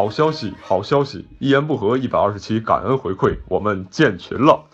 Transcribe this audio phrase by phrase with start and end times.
[0.00, 1.28] 好消息，好消息！
[1.40, 4.64] 一言不合一百二十七感恩回馈，我们建群了。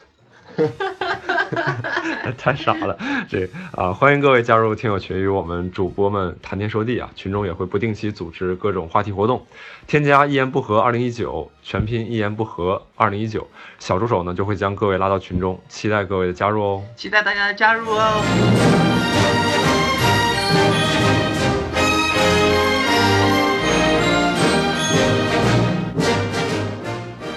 [2.38, 2.96] 太傻了，
[3.28, 7.10] 这啊，欢迎各位加入听友群，与我们主播们谈天说地啊。
[7.16, 9.44] 群中也会不定期组织各种话题活动，
[9.88, 13.48] 添加“一言不合二零一九”全拼“一言不合二零一九”，
[13.80, 16.84] 小助手呢就会将各位拉到群中，期待各位的加入哦。
[16.94, 19.55] 期待大家的加入哦。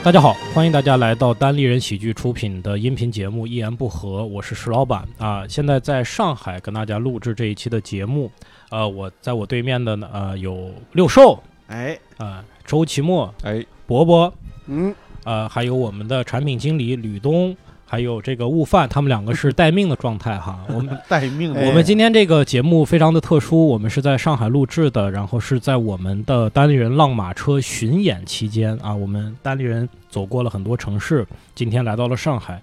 [0.02, 5.05] 大家好，欢迎大家来到单立人喜剧出品的音频节目《一言不合》，我是石老板。
[5.17, 5.45] 啊。
[5.45, 8.31] 现在在上海跟大家录制这一期的节目，
[8.70, 14.34] 呃，我在我对面的呢，呃，有六兽，哎，啊，周奇墨，哎，伯伯，
[14.67, 17.55] 嗯，呃，还有我们的产品经理吕东，
[17.89, 20.63] 还有这个悟饭，他们两个是待命的状态哈。
[20.70, 21.67] 我们待命的。
[21.67, 32.61] 我们今天这个节目非常的特殊，我们是在上海录制的，然后是在我们的单立人浪马车巡演期间啊，我们单立人走过了很多城市，今天来到了上海。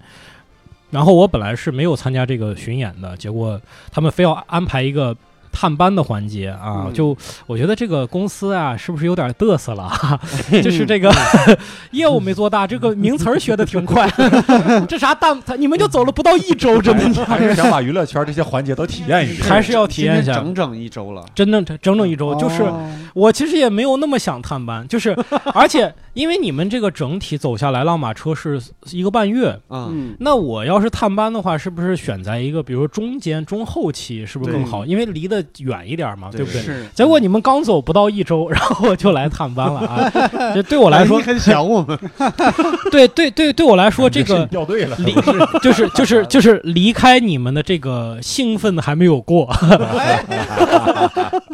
[0.89, 5.15] 然后我本来是没有参加这个巡演的，结果他们非要安排一个
[5.57, 6.93] 探班的环节啊，嗯。
[6.93, 9.91] 就我觉得这个公司啊，是不是有点嘚瑟了？
[10.63, 11.11] 就是这个
[11.93, 14.07] 业务没做大，这个名词儿学的挺快，
[14.87, 19.47] 这啥大你们就走了不到一周，真的，还是想把娱乐圈这些环节都体验一下。
[19.47, 20.35] 还是要体验一下。
[20.35, 22.79] 整整一周了，真的整整一周，就是哦
[23.15, 25.17] 我其实也没有那么想探班，就是
[25.55, 28.61] 而且因为你们这个整体走下来，浪马车是
[28.91, 34.85] 一个半月，嗯，嗯，那我要是探班的话，是不是选在一个比如说中间、中后期，是不是更好？
[34.85, 36.61] 因为离得远一点嘛，对不对？
[36.61, 36.87] 是。
[36.95, 40.11] 结果你们刚走不到一周， 然后我就来探班了啊！
[40.55, 41.99] 这对我来说哎你，很想我们，
[42.91, 44.97] 对对对，对我来说，这个掉队了，
[45.63, 49.49] 就是就是就是离开你们的这个兴奋还没有过，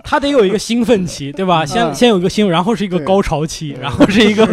[0.04, 1.64] 他得有一个兴奋期，对吧？
[1.64, 4.46] 先嗯先有一个兴奋，然后是一个高潮期，然后是一个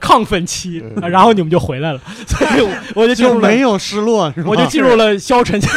[0.00, 5.68] 亢奋期，啊然后你们就回来了，所以我我就进入了就没有失落，我就进入了消沉期，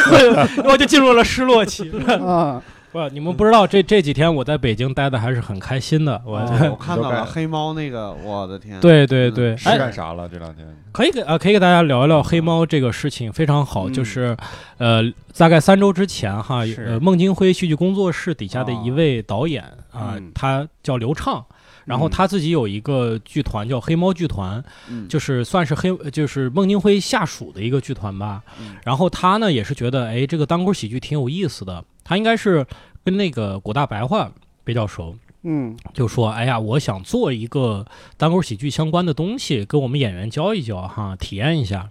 [0.64, 1.90] 我就进入了失落期。
[2.20, 2.60] 啊，
[2.92, 6.20] 不，你们不知道这这几天我在北京待的还是很开心的。
[6.24, 10.28] 我、哦 我看到了黑猫那个，我的天，对对对，是哎，干啥了？
[10.28, 13.88] 这两天可以给啊，可以给大家聊一聊黑猫这个事情，非常好。
[13.88, 14.36] 嗯就是，
[14.78, 15.02] 呃，
[15.36, 21.44] 大概三周之前哈，呃，孟京辉戏剧工作室底下的一位导演啊、嗯他叫刘畅。
[21.86, 28.42] 然后嗯他自己有一个剧团叫黑猫剧团，嗯，就是算是黑，就是孟京辉下属的一个剧团吧。
[28.60, 31.82] 嗯然后他呢也是觉得，哎，这个单口喜剧挺有意思的。
[32.04, 32.66] 他应该是
[33.02, 34.30] 跟那个古大白话
[34.62, 37.86] 比较熟，嗯就说，哎呀，我想做一个
[38.16, 41.90] 单口喜剧相关的东西，跟我们演员教一教哈，体验一下。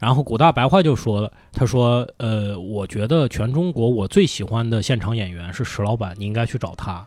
[0.00, 7.04] 然后古大白话就说了，他说，呃，我觉得全中国我最喜欢的现场演员是石老板，你应该去找他。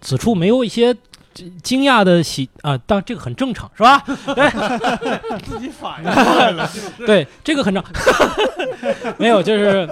[0.00, 0.94] 此处没有一些
[1.32, 4.02] 惊惊讶的喜啊，但这个很正常，是吧？
[5.44, 6.68] 自己反应过来了，
[7.06, 7.82] 对，这个很正，
[9.18, 9.88] 没有，就是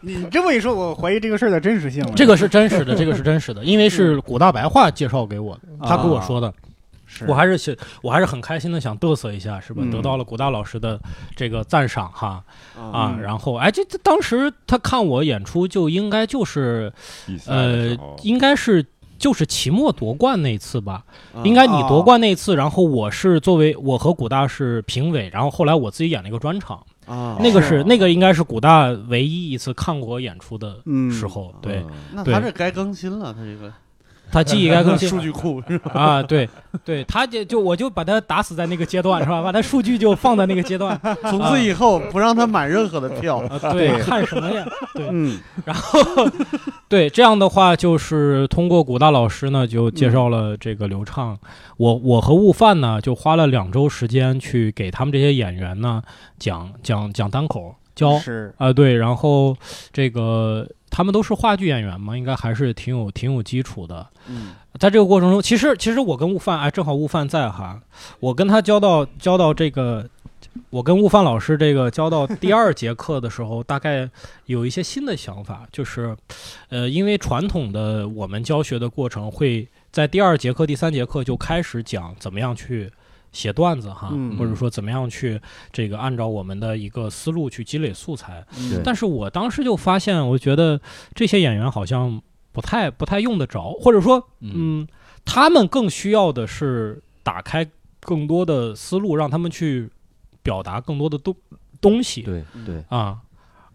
[0.00, 2.12] 你这么一说，我怀疑这个事儿的真实性了。
[2.16, 6.52] 这个是真实的，这个是真实的，因为是古大白话介绍给我的，他跟我说的。
[7.12, 9.82] 是我还是想，我还是很开心的，想嘚瑟一下，是吧？
[9.84, 10.96] 嗯得到了古大老师的
[11.34, 12.40] 这个赞赏哈
[12.78, 16.92] 啊，嗯然后哎，这这当时他看我演出就应该就是
[17.48, 18.86] 呃，应该是
[19.20, 21.04] 就是期末夺冠那次吧，
[21.34, 21.44] 嗯。
[21.44, 31.84] 应该你夺冠那次，然后我是作为我和古大是评委，然后后来我自己演了一个专场，啊，那个是是那个应该是古大唯一一次看过我演出的嗯时候，对。
[32.14, 32.24] 嗯。
[32.24, 32.32] 对。
[32.32, 33.72] 那他这该更新了，他这个
[34.30, 35.90] 他记忆该更新数据库是吧？
[35.92, 36.48] 啊，对
[36.84, 39.42] 对，他就就我就把他打死在那个阶段是吧？
[39.44, 40.98] 把他数据就放在那个阶段
[41.28, 43.38] 从此以后不让他买任何的票。
[43.38, 44.64] 啊，对，看什么呀？
[44.94, 46.00] 对，嗯然后
[46.88, 51.38] 对这样的话，就是通过古大老师呢，就介绍了这个刘畅。
[51.76, 56.02] 我我和悟饭呢，就花了两周时间去给他们这些演员呢
[56.38, 59.56] 讲讲讲单口教是啊、对，然后
[59.92, 64.06] 这个他们都是话剧演员嘛，应该还是挺有挺有基础的。
[64.28, 67.80] 嗯在这个过程中，其实其实我跟悟饭，哎，正好悟饭在哈，
[68.20, 70.08] 我跟他交到交到这个，
[70.70, 74.08] 我跟悟饭老师这个交到第二节课的时候，大概
[74.46, 76.16] 有一些新的想法，就是，
[76.68, 82.90] 呃，因为传统的我们教学的过程会在第二节课、第三节课就开始讲怎么样去
[83.32, 85.40] 写段子哈，嗯或者说怎么样去
[85.72, 88.44] 这个按照我们的一个思路去积累素材。
[88.58, 90.80] 嗯但是我当时就发现，我觉得
[91.14, 92.20] 这些演员好像
[92.52, 94.86] 不太不太用得着，或者说，嗯，
[95.24, 97.68] 他们更需要的是打开
[98.00, 99.88] 更多的思路，让他们去
[100.42, 101.34] 表达更多的东
[101.80, 103.18] 东西对对，啊。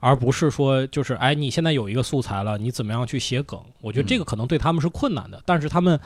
[0.02, 3.60] 而不是说，就是哎，你现在有一个素材了，你怎么样去写梗？
[3.82, 6.00] 我觉得这个可能对他们是困难的，但是他们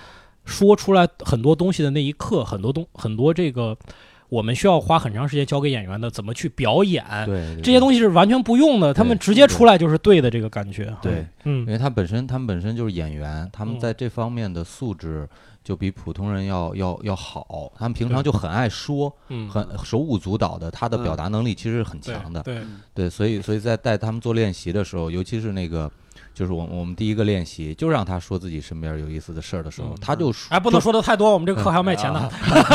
[0.50, 3.78] 说出来很多东西的那一刻，很多东很多这个
[4.28, 10.94] 我们需要花很长时间教给演员的怎么去表演，对这些东西是完全不用的，他们直接出来就是对的这个感觉。
[11.02, 15.28] 对，嗯因为他本身他们本身就是演员，他们嗯在这方面的素质
[15.64, 17.72] 就比普通人要要要好。
[17.78, 22.44] 他们平常就很爱说，嗯，很手舞足蹈的，他的表达能力其实是很强的。
[22.44, 22.62] 对，
[22.94, 25.90] 对，所以所以在带他们做练习的时候，尤其是那个。
[26.40, 32.30] 就是我我们第一个练习，就让他说自己身边有意思的事儿的时候，嗯他就说哎，不能说的太多，我们这个课还要卖钱呢。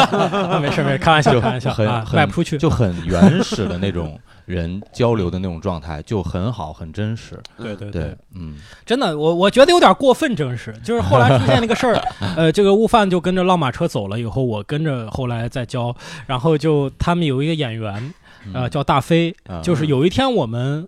[0.60, 2.58] 没事没事，开玩笑开玩笑啊，卖不出去。
[2.58, 7.40] 就很原始的那种人交流的那种状态，就很好，很真实。
[7.56, 10.70] 对对对，嗯，真的，我我觉得有点过分真实。
[10.84, 11.94] 就是后来出现那个事儿，
[12.36, 15.96] 呃，这个悟饭就跟着浪马车走了以后，我跟着后来再教，
[16.26, 18.12] 然后就他们有一个演员，
[18.52, 20.86] 呃，嗯叫大飞，啊就是有一天我们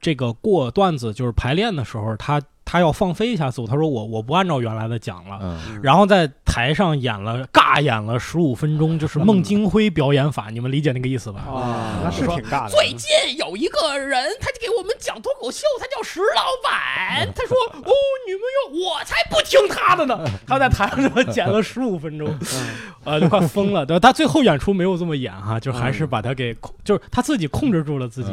[0.00, 5.38] 这个过段子，就是排练的时候，他他要放飞一下自我，他说我我不按照原来的讲了。
[5.42, 11.40] 嗯然后在台上演了尬演了十五分钟，就是孟京辉表演法，你们理解那个意思吧？
[11.40, 12.70] 啊，那是挺尬的。
[12.70, 13.08] 最近
[13.38, 17.30] 有一个人，他就给我们讲脱口秀，他叫石老板。
[17.34, 17.92] 他说：“哦，
[18.26, 18.42] 你们
[18.80, 20.24] 要，我才不听他的呢。
[20.46, 22.28] ”他在台上这么剪了十五分钟，
[23.04, 23.84] 呃，就快疯了。
[23.84, 24.00] 对吧？
[24.00, 28.30] 他最后演出没有这么演哈，就还是把他给控，就是他自己控制住了自己。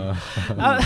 [0.57, 0.77] 啊，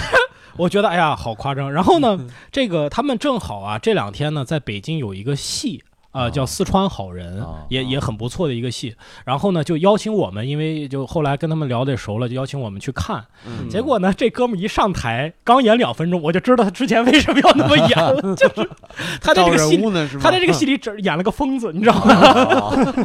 [0.57, 1.71] 我觉得哎呀，好夸张。
[1.71, 2.19] 然后呢，
[2.51, 5.83] 这个他们正好啊，这两天呢，在北京有一个戏。
[6.13, 8.95] 啊、叫《四川好人》哦也也很不错的一个戏。
[9.25, 13.25] 然后呢，就邀请我们，因为就后来跟他们聊得熟了，就邀请我们去看。
[13.45, 18.69] 嗯结果呢，这哥们儿一上台，刚演两分钟，我就知道他之前为什么要那么演了， 就是
[19.19, 19.83] 他在这个戏里？
[20.21, 22.71] 他在这个戏里 只演了个疯子，你知道吗？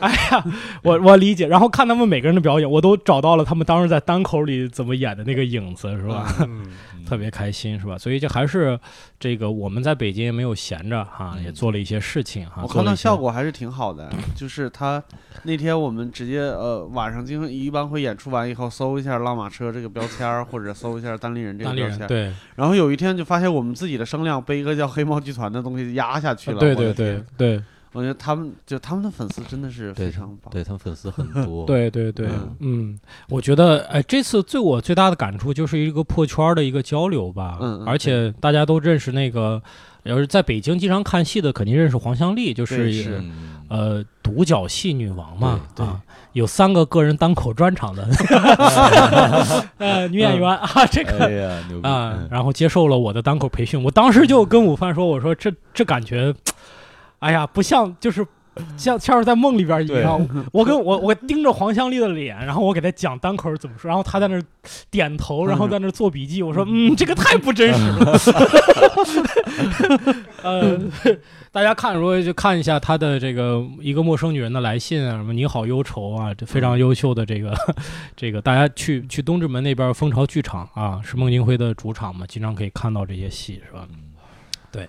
[0.00, 0.44] 哎呀，
[0.82, 1.46] 我我理解。
[1.46, 6.34] 然后看他们每个人的表演，我都找到了他们当时在单口里怎么演的那个影子，是吧？
[6.40, 6.66] 嗯，
[7.04, 7.98] 特别开心，是吧？
[7.98, 8.78] 所以这还是
[9.18, 12.62] 这个我们在北京也没有闲着哈，也做了一些事情哈。
[12.62, 15.02] 我看到效果还是挺好的，就是他
[15.44, 26.58] 那天我们直接呃晚上经常一般会演出完以后搜一下拉马车这个标签儿，或者搜一下单立人这个标签儿，对然后有一天就发现我们自己的声量被一个叫黑猫剧团的东西压下去了。
[26.58, 27.62] 对对对，对
[27.94, 30.52] 我觉得他们就他们的粉丝真的是非常棒。
[30.52, 31.64] 对他们粉丝很多。
[31.66, 32.98] 对对对嗯，嗯，
[33.30, 39.62] 我觉得哎，这次对我最大的感触就是一个破圈儿的一个交流吧，嗯嗯而且大家都认识那个，
[40.02, 43.22] 要是在北京经常看戏的，肯定认识黄香丽，就是
[43.68, 46.00] 呃独角戏女王嘛，啊，
[46.32, 48.06] 有三个个人单口专场的
[49.78, 56.34] 呃女演员啊，这个哎呀，牛逼啊，嗯然后接受了我的单口培训，我当时就跟午饭说，我说这这感觉，
[57.24, 58.26] 哎呀，不像就是。
[58.76, 64.42] 像像是在梦里边一样， 我跟我我盯着黄香丽的脸，然后我给她讲单口怎么说，然后她在那儿
[64.92, 66.40] 点头，然后在那儿做笔记。
[66.40, 68.16] 我说，嗯，这个太不真实了。
[70.44, 70.78] 呃，
[71.50, 77.52] 大家看，如果就看一下她的这个一个陌生女人的来信啊，什么你好忧愁啊，这非常优秀的这个
[78.14, 83.84] 这个，大家去去东直门那边蜂巢剧场啊，是孟京辉的主场嘛，经常可以看到这些戏，是吧？
[84.70, 84.88] 对，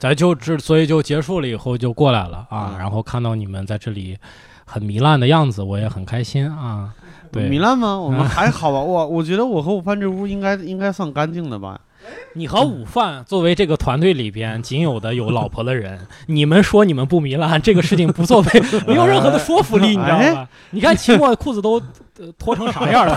[0.00, 4.16] 咱就之所以就结束了以后就过来了啊，嗯然后看到你们在这里
[4.64, 6.94] 很糜烂的样子，我也很开心啊。
[7.30, 8.00] 对，糜烂吗？
[8.00, 8.80] 我们还好吧。
[8.80, 11.78] 我我觉得我和我饭这屋应该应该算干净的吧。
[12.34, 20.48] 你和午饭作为这个团队里边仅有的有老婆的人，你们说你们不糜烂，这个事情不作为， 没有任何的说服力，你知道吗？
[20.70, 21.80] 你看期末裤子都
[22.18, 23.16] 呃脱成啥样了？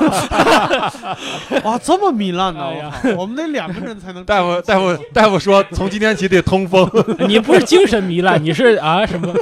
[1.64, 2.72] 哇，这么糜烂呢！
[3.18, 4.24] 我们得两个人才能。
[4.26, 6.90] 大夫大夫大夫说，从今天起得通风。
[7.28, 9.34] 你不是精神糜烂，你是啊什么？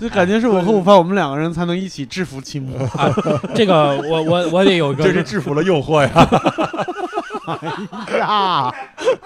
[0.00, 2.76] 就感觉是我和午饭，我们两个人才能一起制服期末。
[3.54, 6.28] 这个我我我得有个这是制服了诱惑呀！
[8.18, 8.72] 呀，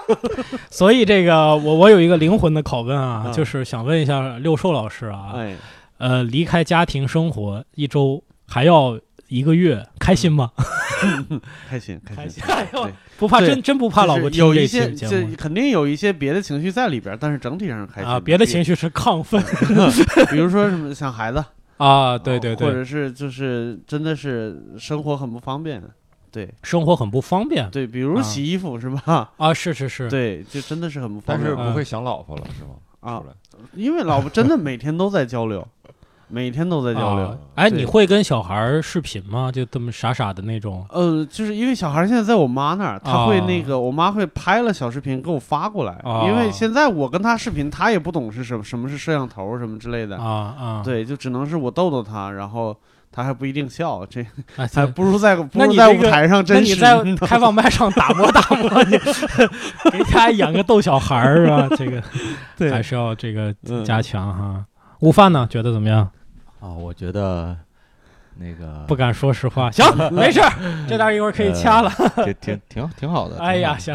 [0.71, 3.33] 所以这个我我有一个灵魂的拷问啊，嗯。
[3.33, 5.57] 就是想问一下六兽老师啊，哎，
[5.99, 8.99] 呃，离开家庭生活一周还要
[9.29, 10.51] 一个月，开心吗？
[11.69, 12.43] 开心 开心。
[12.47, 13.49] 哎呦对，不怕对。
[13.49, 15.31] 真真不怕老婆就是有一些期节目。
[15.31, 18.21] 这肯定有一些别的情绪在里边，但是整体上是开心啊？
[18.21, 19.43] 别的情绪，绪是亢奋。
[20.31, 21.43] 比如说什么想孩子，
[21.79, 25.83] 啊，对对对，或者是就是真的是生活很不方便，
[26.33, 29.31] 对生活很不方便对，比如啊洗衣服是吧？
[29.37, 32.71] 啊，是是是，对，就真的是很不方便但是不会想老婆了是吗？
[33.01, 33.23] 啊
[33.75, 35.67] 因为老婆 真的每天都在交流，
[36.29, 37.39] 每天都在交啊流。
[37.57, 39.53] 哎，你会跟小孩视频吗？
[39.53, 45.93] 就这么傻傻的那种呃，就是因为小孩现在在我妈那儿，他会那啊个，我妈会拍了小视频给我发过来。
[46.05, 50.17] 啊因为现在我跟他视频，他也不懂是什么什么是摄像头什么之类的。
[50.17, 50.83] 啊啊？
[50.83, 52.75] 对，就只能是我逗逗他，然后
[53.13, 54.25] 他还不一定笑，这
[54.57, 56.77] 哎，还不如在不那如在舞台上真实。
[56.81, 58.97] 那你在开放麦上打磨打磨，你
[59.93, 61.69] 给大家演个逗小孩儿是吧？
[61.77, 62.03] 这个
[62.57, 64.65] 对还是要这个嗯加强哈。
[65.01, 65.47] 午饭呢？
[65.51, 66.09] 觉得怎么样？
[66.61, 67.57] 啊，我觉得
[68.37, 69.71] 那个不敢说实话。
[69.71, 70.53] 行， 没事儿，
[70.89, 71.91] 这段一会儿可以掐了。
[72.25, 73.39] 挺挺挺挺好的。
[73.39, 73.95] 哎呀，行，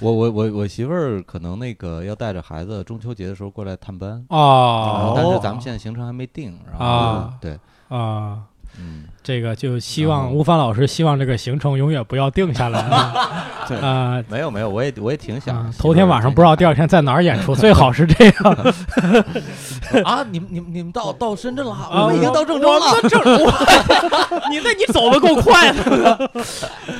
[0.00, 7.58] 我我我我媳妇儿可能那个要带着孩子中秋节的时候过来探班，哦但是咱们现在行程还没定，然后啊对，
[7.90, 8.38] 啊，
[8.78, 14.22] 嗯，这个就希望吴凡老师希望这个行程永远不要定下来啊 对啊。
[14.28, 18.34] 没有没有，我也我也挺想头天晚上不知道第二天在哪儿演出， 最好是这样。
[20.04, 23.00] 啊，你们你们你们到到深圳了我们已经到郑州了。
[23.02, 23.44] 们郑州，
[24.50, 26.30] 你那你走的够快的。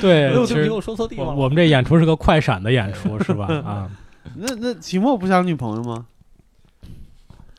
[0.01, 1.33] 对，其实我说错地方了。
[1.33, 3.45] 我们这演出是个快闪的演出，是吧？
[3.65, 3.89] 啊，
[4.35, 6.05] 那那期末不想女朋友吗？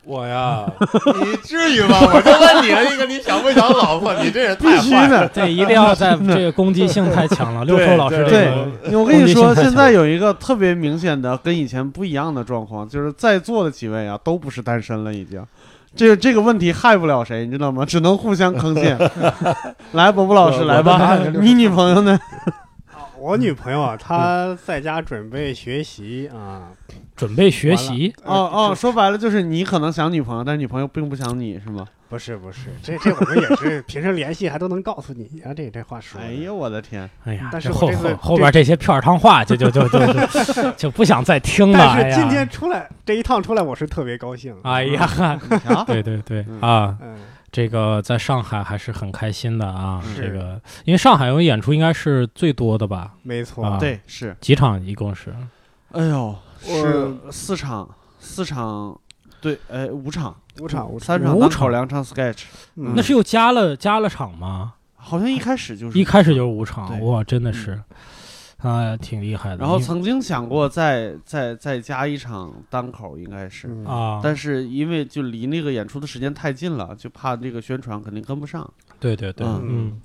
[0.05, 0.65] 我呀，
[1.23, 1.97] 你至于吗？
[2.01, 4.13] 我就问你了一个，你想不想老婆？
[4.21, 5.27] 你这也太坏了。
[5.33, 7.63] 对一定要在这个攻击性太强了。
[7.63, 8.51] 六叔老师对，
[8.97, 15.41] 我跟你说，现在有一个特别明显的跟以前不一样的状况，就是在座的几位啊，都不是单身了，已经。
[15.95, 17.85] 这个这个问题害不了谁，你知道吗？
[17.85, 18.97] 只能互相坑陷。
[19.93, 22.19] 来，伯伯老师来吧，你女朋友呢？
[23.23, 26.67] 我女朋友啊，她在家准备学习啊。
[27.15, 31.87] 准备学习哦哦，说白了就是你可能想女朋友，但是女朋友并不想你，是吗？
[32.09, 36.27] 不是不是，这这我们也是平时联系还都能告诉你啊，这这话说的。
[36.27, 37.09] 哎呀，我的天！
[37.23, 41.77] 哎呀，但是后后后边这些片儿汤话就就就就就 就不想再听了。
[41.79, 44.53] 但是今天出来这一趟出来，我是特别高兴。
[44.63, 45.07] 哎呀，
[45.65, 47.15] 啊，对对对嗯啊，嗯，
[47.53, 50.03] 这个在上海还是很开心的啊。
[50.17, 53.13] 这个因为上海有演出应该是最多的吧？
[53.21, 53.65] 没错。
[53.65, 54.35] 啊对，是。
[54.41, 55.33] 几场一共是？
[55.91, 57.87] 哎呦，是四场，
[58.19, 58.99] 四场，
[59.39, 62.45] 对，哎，五场，五场五三场五场，两场 sketch，
[62.75, 64.73] 嗯那是又加了加了场吗？
[64.95, 67.79] 好像一开始就是一开始就是五场，哇，真的是，
[68.63, 69.57] 啊，挺厉害的。
[69.57, 78.67] 然后曾经想过再再再加一场单口，应该是，嗯啊，但是因为就离那个演出的时间太近了，就怕这个宣传肯定跟不上。
[78.99, 80.01] 对对对，嗯嗯，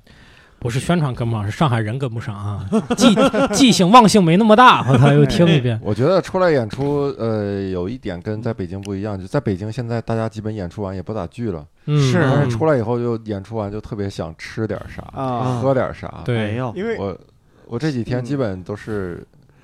[0.58, 3.14] 不是宣传跟不上，是上海人跟不上啊，记
[3.52, 4.84] 记性忘性没那么大。
[4.90, 5.78] 我操，又听一遍。
[5.82, 16.08] 我觉得出来演出，呃，有一点跟在北京不一样，就在北京现在大家基本演出完也不咋聚了，嗯，是但嗯是出来以后就演出完就特别想吃点啥，啊，喝点啥。
[16.08, 17.16] 哎对，因为我
[17.68, 19.22] 我这几天嗯基本都是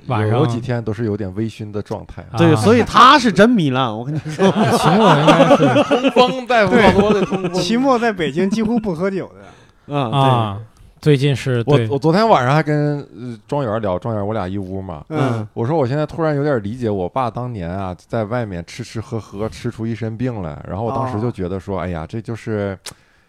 [0.08, 2.22] 晚上有有几天都是有点微醺的状态。
[2.30, 4.46] 啊对，所以他是真糜烂，我跟你说。
[4.76, 7.54] 期末应该是通风大夫好多的通风。
[7.54, 9.34] 期末在北京几乎不喝酒的。
[9.88, 10.60] 嗯，啊，
[11.00, 15.02] 最近是对我我昨天晚上还跟呃庄园聊，庄园我俩一屋嘛。
[15.08, 22.78] 嗯，我说我现在突然有点理解我爸当年啊，在外面吃吃喝喝吃出一身病来，然后我当时就觉得说，哎呀，这就是。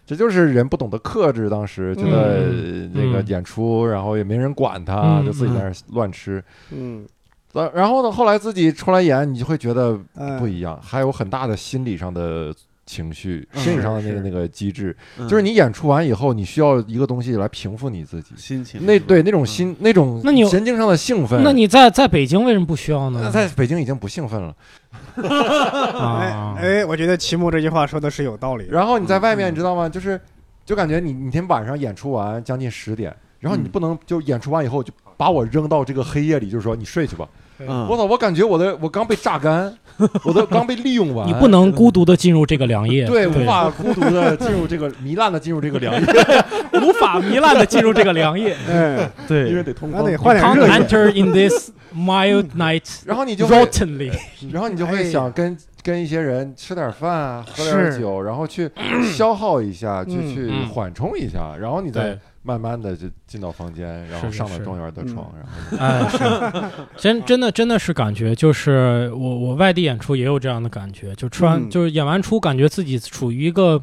[0.06, 6.42] 这就是人不懂得克制，当时觉得嗯那个嗯演出，然后也没人管他，嗯就自己在那儿乱吃。
[6.70, 7.04] 嗯，
[7.54, 12.54] 呃然后呢，后来自己出来演，你就会觉得嗯不一样，还有很大的心理上的
[12.86, 18.32] 情绪，嗯心理上的那个那个机制，嗯就是你演出完以后，你需要一个东西来平复你自己。
[18.36, 23.30] 心情那对那种心那种那你有神经上的兴奋，那你在在北京为什么不需要那呢？
[23.32, 24.54] 在北京已经不兴奋了。
[25.22, 28.72] 哎啊，哎，我觉得齐木这句话说的是有道理的。
[28.72, 29.88] 然后你在外面，嗯你知道吗？
[29.88, 30.20] 就是
[30.64, 37.26] 就感觉你你天晚上演出完将近十点，然后你嗯不能就演出完以后就把我扔到这个黑夜里，就是说你睡去吧。
[37.58, 38.04] 嗯，我操！
[38.04, 39.74] 我感觉我的我刚被榨干，
[40.24, 41.26] 我都刚被利用完。
[41.26, 46.04] 你不能孤独的进入这个良夜，对，无法孤独的进入这个糜烂的进入这个良夜，
[46.82, 48.54] 无法糜烂的进入这个良夜。
[48.68, 50.18] 哎，对，因为得通风那得。
[50.18, 50.72] 换点 Can't 热血。
[50.72, 54.12] enter in this mild night 然后你就，rottenly。
[54.52, 58.70] 然后你就会想跟跟一些人吃点饭啊，喝点酒，然后去
[59.16, 60.68] 消耗一下，去嗯去嗯。
[60.68, 71.70] 缓冲一下，然后你再，慢慢的就进到房间，然后上了庄园的床，然后 哎，是， 真真的真的是感觉，就是我我外地演出也有这样的感觉，就吃完、嗯。
[71.70, 73.82] 就是演完出，感觉自己处于一个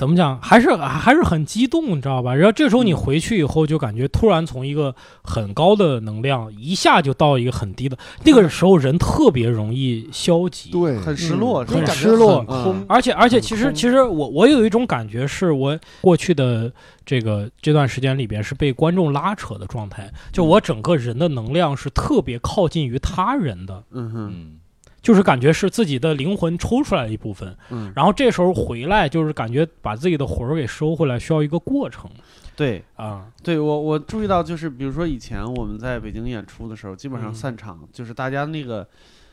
[0.00, 2.34] 怎么讲，还是还是很激动，你知道吧？
[2.34, 10.70] 然后这时候你回去以后，就感觉突然从一个很高的能量一下就到一个很低的，那个时候人特别容易消极。
[10.70, 16.72] 对，很失落，很失落很空，而且而且，其实其实我我有一种感觉，是我过去的
[17.04, 24.59] 这个这段时间里边是被观众拉扯的状态，就我整个人的能量是特别靠近于他人的，嗯哼，嗯，
[25.02, 32.10] 就是感觉是自己的灵魂抽出来的一部分，嗯，然后这时候回来就是感觉把自己的魂儿给收回来，需要一个过程。
[32.54, 37.34] 对，啊，对我我注意到，就是比如说以前我们在北京演出的时候，基本上嗯。
[37.34, 38.86] 散场、就是大家那个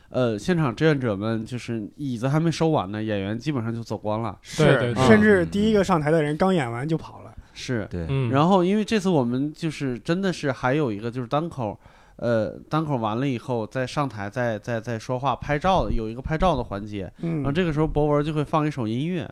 [0.08, 4.38] 呃，现场志愿者们就是椅子还没收完呢，演员基本上就走光了。
[4.40, 5.06] 是对对，对。
[5.06, 7.34] 甚至第一个上台的人刚演完就跑了。
[7.52, 11.78] 是，对，嗯，然后因为这次我们就是真的是还有一个就是单口，
[12.18, 19.28] 呃，单口完了以后再上台再再再说话拍照的有一个拍照的环节，然后嗯，这个时候博文就会放一首音乐，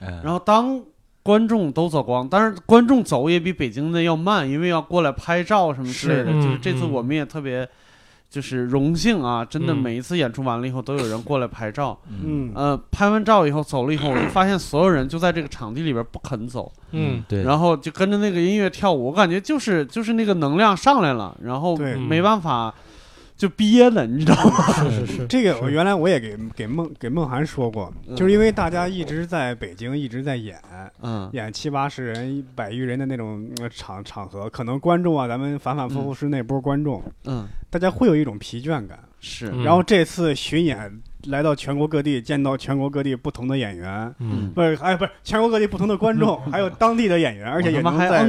[0.00, 0.82] 然然后当
[1.22, 6.32] 观众都走光，但是观众走也比北京的要慢，因为要过来拍照什么之类的。
[6.32, 6.42] 是。
[6.42, 7.66] 就是这次我们也特别
[8.30, 9.78] 就是荣幸啊，真的嗯。
[9.78, 11.98] 每一次演出完了以后都有人过来拍照。
[12.08, 22.74] 嗯，呃，拍完照以后走了以后，我就发现所有人就在这个场地里边不肯走，嗯对，然后就跟着那个音乐跳舞，我感觉就是就是那个能量上来了，然后没办法
[23.44, 24.72] 就憋的，你知道吗？
[24.88, 28.16] 是是是，这个我原来我也给给梦给梦涵说过，嗯。
[28.16, 30.58] 就是因为大家一直在北京一直在演，
[31.02, 31.28] 嗯。
[31.34, 38.98] 演七八十人、百余人的那种呃场场合，可能观众啊，咱们反反复复是那波观众，嗯，大家会有一种疲倦感。
[39.20, 39.62] 是，嗯。
[39.62, 40.90] 然后这次巡演
[41.26, 44.50] 来到全国各地，见到全国各地不同的演员，嗯。
[44.54, 48.26] 不是，哎，不是全国各地不同的观众， 还有当地的演员，而且也能在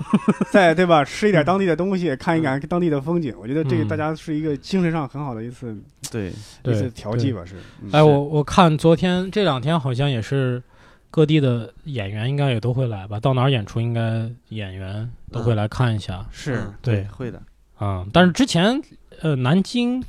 [0.50, 3.34] 在对吧，吃一点当地的东西，看一看当地的风景。
[3.40, 3.88] 我觉得这个嗯。
[3.88, 5.76] 大家是一个精神上很好的一次
[6.10, 6.30] 对，
[6.64, 7.56] 一次调剂吧，是。
[7.82, 7.90] 嗯。
[7.92, 10.62] 哎，我我看昨天这两天好像也是
[11.10, 16.24] 各地的演员应该也都会来吧，到哪儿演出应该演员都会来看一下。
[16.30, 17.42] 是嗯对会的，
[17.78, 18.80] 啊、但是之前
[19.20, 20.02] 呃南京，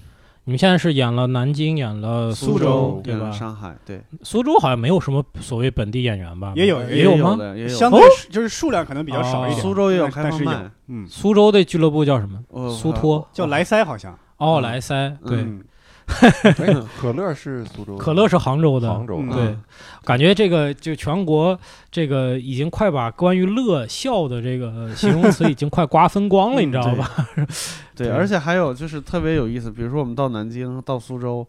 [0.50, 3.30] 你们现在是演了南京，演了苏州州对吧？
[3.30, 6.54] 上海对，苏州好像没有什么所谓本地演员吧？
[6.56, 7.04] 也有也？
[7.04, 8.02] 有吗，也有相对
[8.32, 9.62] 就是数量可能比较少一点。
[9.62, 12.40] 苏州也有但但是有开放麦，嗯，苏州的俱乐部叫什么？
[12.50, 14.18] 哦苏托叫莱塞好像。
[14.38, 15.62] 哦，嗯莱塞，对，嗯
[16.58, 19.58] 哎，可乐是苏州的，可乐是杭州的，嗯杭州的，对，
[20.04, 21.58] 感觉这个就全国
[21.92, 27.12] 这个已经快把关于乐笑的这个形容词已经快瓜分光了，嗯 你知道吧？
[27.96, 28.10] 对，对。
[28.10, 31.46] 而且还有就是特别有意思，比如说我们到南京、到苏州，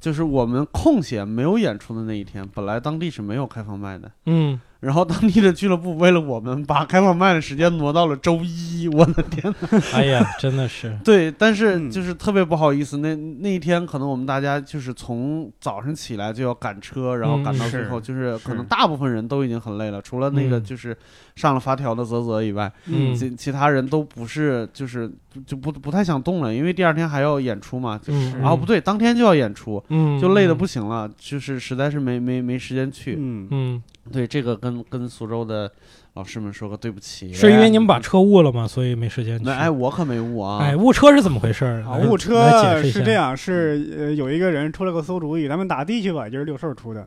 [0.00, 9.80] 就是我们空闲没有演出的那一天，本来当地是没有开放麦的，嗯，然后当地的俱乐部为了我们把开放麦的时间挪到了周一，我的天呐！
[9.94, 11.90] 哎呀，真的是，对，但是嗯。
[11.90, 20.64] 就是特别不好意思，那那一天可能我们大家就是从早上起来就要赶车，然后赶到嗯最后，就是可能大部分人都已经很累了，除了那个嗯。
[20.64, 20.96] 就是
[21.36, 23.14] 上了发条的泽泽以外，嗯。
[23.14, 27.98] 其其他人都不是就是就就不不太想动了，因为第二天还要演出嘛。
[28.00, 33.16] 就嗯，啊，不对，当天就要演出，嗯，就累得不行了，就是实在是没没没时间去。
[33.18, 35.68] 嗯，嗯，对，这个跟跟苏州的
[36.12, 37.32] 老师们说个对不起。
[37.32, 38.68] 是因为你们把车误了吗？
[38.68, 39.44] 所以没时间去。
[39.44, 40.58] 那哎，我可没误啊。
[40.60, 41.64] 哎，误车是怎么回事？
[41.84, 47.04] 啊，误车是这样，是呃有一个人出了个馊主意，咱们打的去吧，就是六兽出的。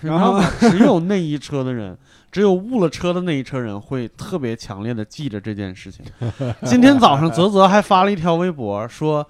[0.00, 1.96] 然后然后只有那一车的人，
[2.34, 6.04] 只有误了车的那一车人会特别强烈的记着这件事情。
[6.66, 9.24] 今天早上泽泽还发了一条微博说。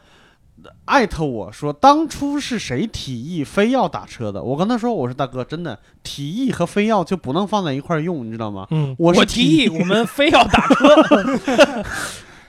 [0.86, 4.42] 艾特我说，当初是谁提议非要打车的？
[4.42, 8.66] 我跟他说，我说大哥，真的提议和非要就不能放在一块儿用，你知道吗？
[8.70, 11.84] 嗯，我是提议我们非要打车，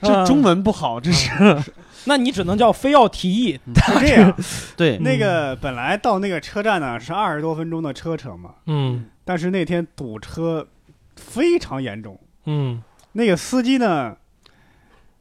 [0.00, 1.62] 这中文不好，这是
[2.04, 3.60] 那你只能叫非要提议。
[3.74, 4.34] 是这样，
[4.78, 10.68] 对，那个本来到那个车站呢是二十多分钟的车程嘛，嗯但是那天堵车
[11.16, 12.80] 非常严重，嗯，
[13.12, 14.16] 那个司机呢，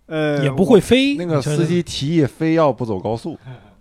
[0.06, 1.16] 呃，也不会飞。
[1.16, 3.36] 那个司机提议非要不走高速，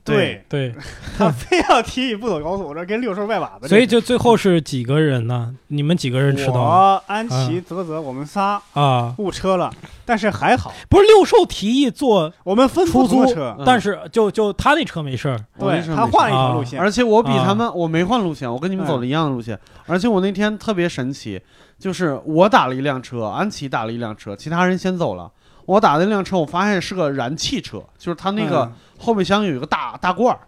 [0.05, 0.75] 对对，
[1.17, 3.67] 他非要提议不走高速，我这跟六兽拜把子。
[3.67, 5.55] 所以就最后是几个人呢？
[5.69, 9.14] 你们几个人迟到我、安琪、泽泽，我们仨啊？
[9.17, 9.73] 误车了，
[10.05, 15.38] 但是还好，不是六兽提议坐，我们分出租车，嗯但是就就他那车没事儿。
[15.59, 19.59] 对他换了一条啊路线，而且我比啊他们，我没换路线，我跟你们走的一样的路线。
[19.87, 21.40] 而且我那天特别神奇，
[21.79, 25.31] 就是我打了一辆车，安琪打了一辆车，其他人先走了。
[25.66, 30.40] 我打的那辆车，我发现是个燃气车，就是它那个嗯后备箱有一个大大罐儿。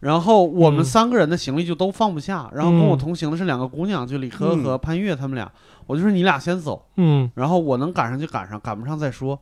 [0.00, 5.50] 然后我们嗯三个人的行李就都放不下，然后跟我嗯同行的是两个姑娘，就李科嗯和潘越他们俩。
[5.86, 9.38] 我就说你俩先走，嗯然后我能赶上就赶上，赶不上再说。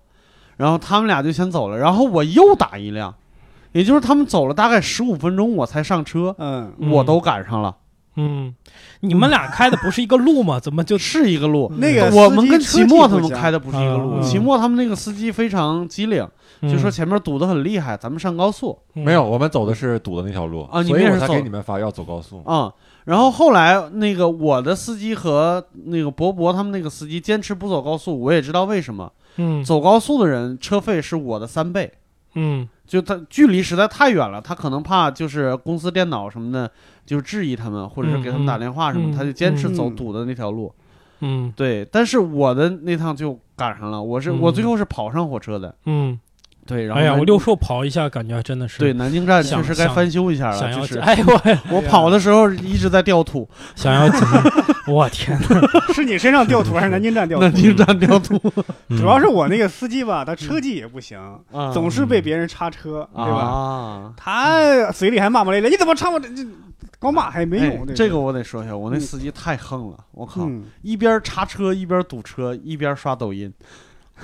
[0.59, 3.15] 然后他们俩就先走了，然后我又打一辆，
[3.73, 7.75] 也就是他们走了大概十五分钟我才上车，嗯，嗯我都赶上了，
[8.17, 8.53] 嗯，
[9.01, 10.59] 你们俩开的不是一个路吗？
[10.59, 11.73] 怎么就是一个路。
[11.79, 14.23] 那个我们跟齐墨他们开的不是一个路，嗯。
[14.23, 16.27] 齐墨他们那个司机非常机灵，
[16.63, 18.77] 就说嗯前面堵得很厉害，咱们上高速。
[18.93, 22.43] 没有，我们走的是堵的那条路啊所以我才给你们发要走高速。
[22.45, 22.73] 啊、
[23.05, 29.11] 然后后来那个我的司机和那个博博他们那个司机坚持不走高速，我也知道为什么。
[29.37, 29.65] 嗯。
[29.65, 31.91] 走高速的人车费是我的三倍，
[32.35, 36.69] 嗯就他距离实在太远了，他可能怕就是公司电脑什么的
[37.07, 40.75] 就质疑他们，或者是给他们打电话什么，他就坚持走嗯堵的那条路。
[41.21, 45.73] 嗯对，但是我的那趟就赶上了，我是、嗯我最后是跑上火车的。
[45.87, 46.19] 嗯
[46.67, 54.21] 对，然后哎呀，我六兽跑一下，感觉真的是对南京站确实该翻修一下了，想要就是哎我 我跑的时候一直在掉土，想要紧，
[54.87, 55.61] 我天哪！
[55.93, 57.45] 是你身上掉土还是南京站掉土？
[57.45, 58.39] 南京站掉土，
[58.91, 61.19] 主要是我那个司机吧，他车技也不行，
[61.53, 63.41] 啊总是被别人插车，对吧？
[63.41, 64.13] 啊。
[64.17, 66.45] 他嘴里还骂骂咧咧，你怎么插我这这？
[66.99, 67.87] 光骂还没哎用。
[67.87, 73.51] 对这个我得说一下，我那司机太横了，我靠，嗯，一边插车一边堵车，一边刷抖音，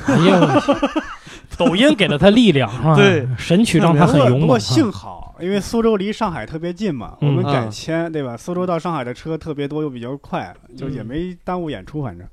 [0.04, 0.62] 哎呀，
[1.58, 4.40] 抖音给了他力量 啊，对，神曲让他很勇。
[4.40, 8.36] 不过幸好，因为苏州离上海特别近嘛，我嗯们改啊签，对吧？
[8.36, 12.26] 苏州到上海的车特别多，又比较快，就也嗯没耽误演出，反正。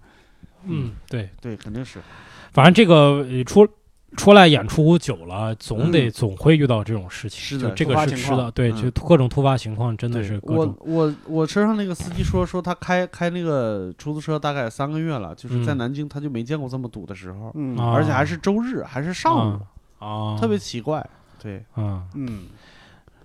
[0.65, 1.99] 嗯，对，对，肯定是，
[2.53, 3.43] 反正这个呃
[4.15, 6.11] 出出来演出久了，总得嗯。
[6.11, 8.81] 总会遇到这种事情，是的这个是吃的，对，嗯。
[8.81, 10.77] 就各种突发情况，真的是我是各种。
[10.81, 15.77] 我我车上那个司机说说他开开那个出租车大概三个月了，就是在嗯。
[15.77, 17.53] 南京他就没见过这么堵的时候，
[17.91, 19.59] 而且还是周日，还是上
[19.99, 21.05] 午，啊，特别奇怪。
[21.41, 22.43] 对，嗯，嗯，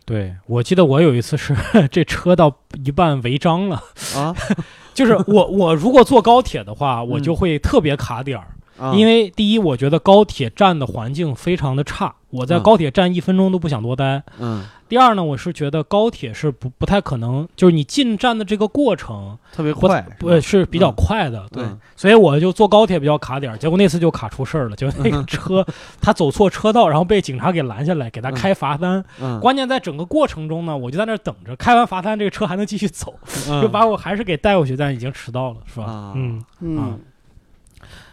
[0.04, 1.54] 对，我记得我有一次是
[1.88, 2.52] 这车到
[2.84, 3.80] 一半违章了，
[4.16, 4.34] 啊，
[4.92, 7.22] 就是我我如果坐高铁的话，我嗯。
[7.22, 8.48] 就会特别卡点儿，
[8.78, 8.94] 啊。
[8.94, 14.22] 因为第一，我觉得高铁站的环境非常的差，我在嗯高铁站一分钟都不想多待。
[14.38, 20.94] 嗯，第二呢，我是觉得高铁是不不太可能，就是你进站的这个过程特别快，不是比较嗯。
[20.96, 25.66] 快的，对，嗯所以我就坐高铁比较卡点儿，结果那次就卡出事儿了，就那个车
[26.00, 29.04] 他走错车道，然后被警察给拦下来，给他开罚单。
[29.20, 33.14] 嗯，关键在整个过程中呢，我就在那儿等着，开完罚单这个车还能继续走，
[33.48, 33.60] 嗯。
[33.62, 35.84] 就把我还是给带过去，但已经迟到了，是吧？
[35.86, 36.12] 啊。
[36.14, 36.98] 嗯，嗯，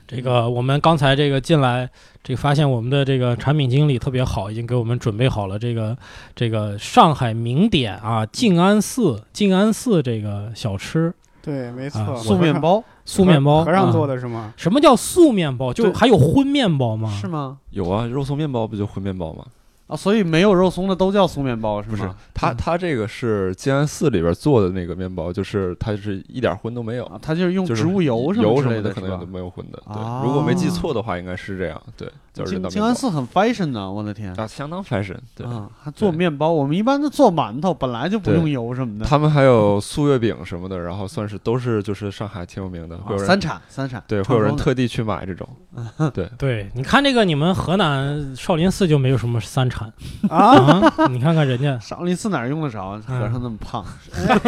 [0.08, 1.89] 这个我们刚才这个进来，
[2.24, 5.98] 这个发现我们的这个产品经理特别好，已经给我们准备好了这个
[6.36, 14.20] 这个上海名点啊静安寺静安寺这个小吃对，没啊错，素面包素面包，和尚做的。
[14.20, 14.52] 是吗？
[14.58, 15.72] 什么叫素面包？
[15.72, 17.15] 就还有荤面包吗？
[17.22, 17.60] 是吗？
[17.70, 19.46] 有啊，肉松面包不就荤面包吗？
[19.88, 29.26] 啊，所以没有肉松的都叫酥面包是不是？，它嗯它这个是静安寺里边做的那个面包，就是它是一点荤都没有，啊，它就是用植物油什么油什么之类的，可能都？
[29.28, 29.82] 没有荤的。
[29.93, 31.80] 对啊，如果没记错的话，应该是这样。
[31.95, 34.34] 对，就是静安寺很 fashion 呢，我的天！
[34.36, 35.15] 啊，相当 fashion。
[35.34, 39.06] 对，啊，还做面包，我们一般都做馒头，本来就不用油什么的。
[39.06, 45.48] 他们还有素月饼什么的，然后算是都是就是上海挺有名的，会有人啊三产三产，对，会有人特地去买这种。
[46.13, 49.91] 对，对，你看这个，你们河南少林寺就没有什么三产
[50.30, 51.08] 啊，啊？
[51.08, 53.00] 你看看人家少林寺哪儿用得着？
[53.00, 53.86] 和嗯尚那么胖，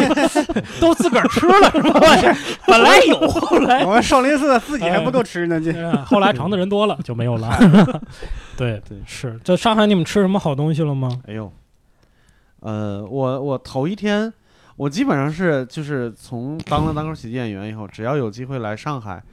[0.82, 2.00] 都自个儿吃了是吧？
[2.68, 5.60] 本来有，后来我们少林寺自己还不够吃呢，
[6.06, 7.48] 后来尝的人多了就没有了。
[8.58, 8.98] 对对。
[9.06, 11.22] 是在上海你们吃什么好东西了吗？
[11.28, 11.52] 哎呦，
[12.60, 14.34] 呃，我我头一天，
[14.76, 19.24] 我基本上是就是从当了单口喜剧演员以后，只要有机会来上海，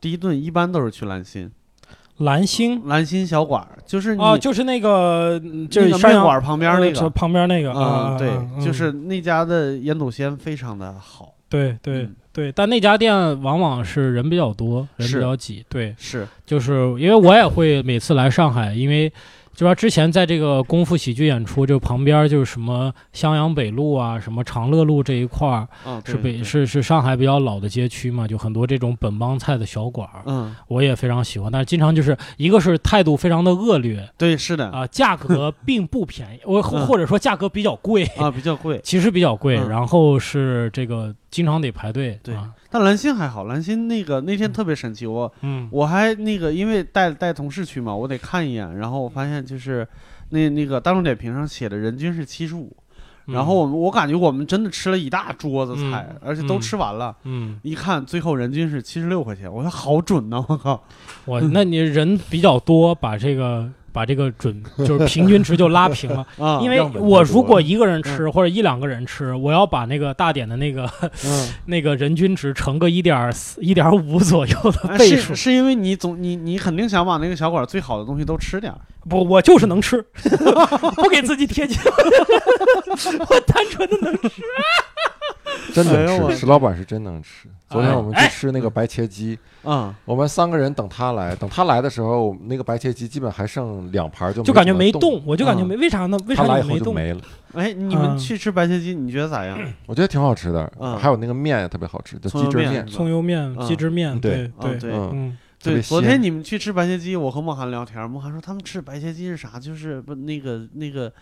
[0.00, 1.50] 第一顿一般都是去兰心，
[2.18, 7.10] 蓝星兰心小馆儿，就是你、啊，就是那个就是面馆旁边那个。
[7.10, 15.64] 旁边那个啊，嗯，对，嗯就是那家的腌笃鲜非常的好，对对嗯对，但那家店往往是人比较多，人比较挤。
[15.68, 19.12] 对，是就是因为我也会每次来上海，因为
[19.58, 31.50] 就说之前在这个功夫喜剧演出，就旁边就是什么襄阳北路啊，什么长乐路这一块儿，啊，是北是是上海比较老的街区嘛，就很多这种本帮菜的小馆儿，嗯，我也非常喜欢。
[31.50, 38.04] 但是经常就是一个是态度非常的恶劣对，是的啊、价格并不便宜，我或嗯或者说价格比较贵。
[38.16, 38.80] 啊，比较贵。
[38.84, 49.86] 其实比较贵，嗯然后是这个经常得排队，对啊但兰心还好，兰心那个那天特别神奇，我嗯我还那个因为带带同事去嘛，我得看一眼，然后我发现就是
[50.30, 52.76] 那那个大众点评上写的人均是七十五，
[53.26, 57.16] 嗯然后我们我感觉我们真的吃了一大桌子菜，嗯而且都嗯吃完了。
[57.24, 60.82] 嗯，一看最后人均是七十六块钱，我说好准呐、我靠！
[61.24, 66.24] 我那你人比较多，把这个把这个准 就是平均值就拉平了。
[66.38, 70.88] 啊，因为我如果一个人吃或者一两个人吃，我要把那个大点的那个
[71.24, 75.34] 嗯， 那个人均值乘个一点四一点五左右的哎倍数。
[75.34, 80.00] 是是因为你总你你肯定想把那个小馆最好的东西都吃点儿，不，我就是能吃，
[80.94, 81.76] 不给自己贴金，
[83.28, 84.42] 我单纯的能吃。
[85.72, 87.48] 真能吃，石老板是真能吃。
[87.68, 96.18] 昨天我们去哎吃那个白切鸡，嗯，我们三个人等他来，等他来的时候，那个白切鸡基本还剩两盘，就就感觉没动，，我就感觉没，为啥呢？
[96.26, 96.78] 为啥来以你没动？
[96.78, 97.20] 后就没了。
[97.52, 99.58] 哎，你们嗯去吃白切鸡，你觉得咋样？
[99.86, 102.66] 我觉得挺好吃的，嗯还有那个面也特别好吃，就葱鸡汁面。
[102.66, 109.60] 油面葱油面、嗯鸡汁面，对对啊对，嗯，嗯，对，昨天你们去吃白切鸡，我和梦涵聊天，梦涵说他们吃白切鸡是啥？
[109.60, 111.12] 就是不那个那个，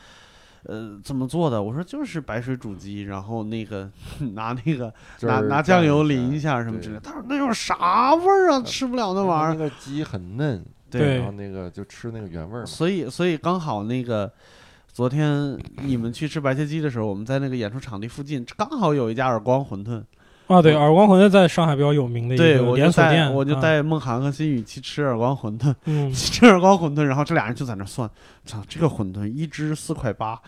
[0.69, 1.63] 呃，怎么做的？
[1.63, 3.91] 我说就是白水煮鸡，然后那个
[4.35, 7.01] 拿那个拿拿酱油淋一下什么之类的。
[7.01, 8.61] 他说那有啥味儿啊？
[8.63, 9.55] 吃不了那玩意儿。
[9.55, 12.67] 那个鸡很嫩，对然后那个就吃那个原味儿。
[12.67, 14.31] 所以所以刚好那个
[14.93, 20.03] 昨天你们去吃白切鸡的时候，我们在那个演出场地附近，刚好有一家耳光馄饨。
[20.47, 28.09] 啊，对，耳光馄饨在上海比较有名的一对，个连锁店，啊，我就带梦涵和新宇去吃耳光馄饨，嗯， 吃耳光馄饨，然后这俩人就在那算，
[28.45, 30.39] 操，这个馄饨一只四块八，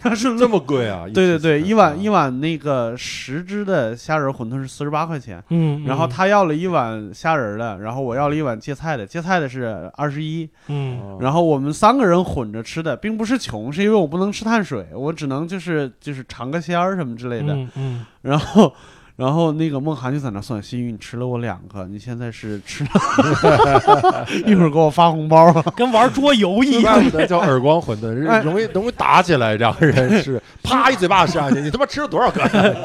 [0.00, 1.04] 它是这么贵啊？
[1.06, 11.18] 对对对，一碗一碗碗那个十只的虾仁馄饨是四十八块钱，嗯，然后嗯他要了一碗虾仁的，然后我要了一碗芥菜的，芥菜的是二十一，嗯。
[11.20, 18.72] 然后我们三个人混着吃的，并不是穷，是因为我不能吃碳水，我只能就是就是尝个鲜儿什么之类的，嗯嗯，然后。
[19.16, 25.64] 然后那个梦涵就在那算，心雨你吃了我两个，你现在是吃了， 一会儿给我发红包啊！
[25.74, 27.04] 跟玩桌游一样怪。
[27.04, 32.42] 不得叫耳光馄饨，哎容易容易打起来，两个人是， 啪一嘴巴扇下去，你他妈吃了多少个？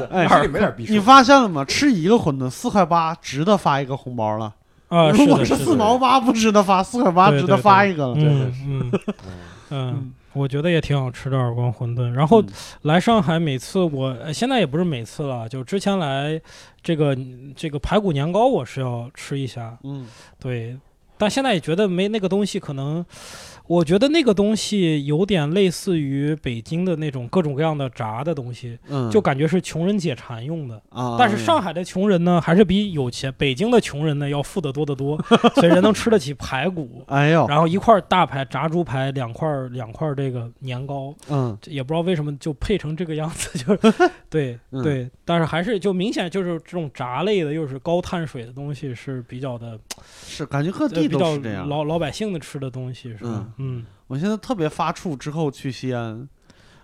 [0.10, 0.94] 哎心里没点逼数。
[0.94, 1.66] 你发现了吗？
[1.66, 4.54] 吃一个馄饨四块八，值得发一个红包了。
[4.88, 8.14] 啊，如果的是四毛八不值得发，四块八值得发一个了。
[8.18, 8.92] 嗯嗯
[9.70, 12.10] 嗯，我觉得也挺好吃的耳光馄饨。
[12.12, 12.44] 然后
[12.84, 16.40] 来上海，每次我呃现在也不是每次了，就之前来
[16.82, 17.18] 这个
[17.56, 19.78] 这个排骨年糕，我是要吃一下。
[19.84, 20.08] 嗯，
[20.40, 20.78] 对，
[21.18, 23.06] 但现在也觉得没那个东西，可能
[23.68, 30.82] 我觉得那个东西有点类似于北京的那种各种各样的炸的东西，嗯，就感觉是穷人解馋用的。
[30.90, 35.18] 啊，但是上海的穷人呢，还是比有钱北京的穷人呢要富得多得多，
[35.56, 37.04] 所以人能吃得起排骨。
[37.08, 49.80] 哎呦，然后一块大排炸猪排，两块儿两块儿这个年糕，嗯也不知道为什么就配成这个样子， 就是对嗯对，但是还是就明显就是这种炸类的，又是高碳水的东西是比较的，
[50.28, 51.68] 是感觉各地呃比较都是这样。
[51.70, 53.30] 老老百姓的吃的东西是吧？
[53.34, 53.51] 嗯
[54.08, 56.28] 我现在特别发怵，之后去西安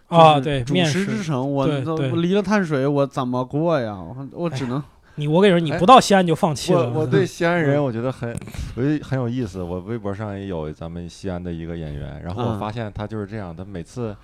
[0.07, 1.05] 啊，对，主面食。
[1.05, 3.95] 之城，我离了碳水，我怎么过呀？
[3.95, 4.81] 我我只能
[5.15, 6.89] 你我跟你说，你不到西安你就放弃了。
[6.91, 8.29] 我我对西安人我觉得很，
[8.75, 9.61] 我觉得很有意思。
[9.61, 14.15] 我微博上也有咱们西安的一个演员，然后我嗯发现他就是这样，他每次，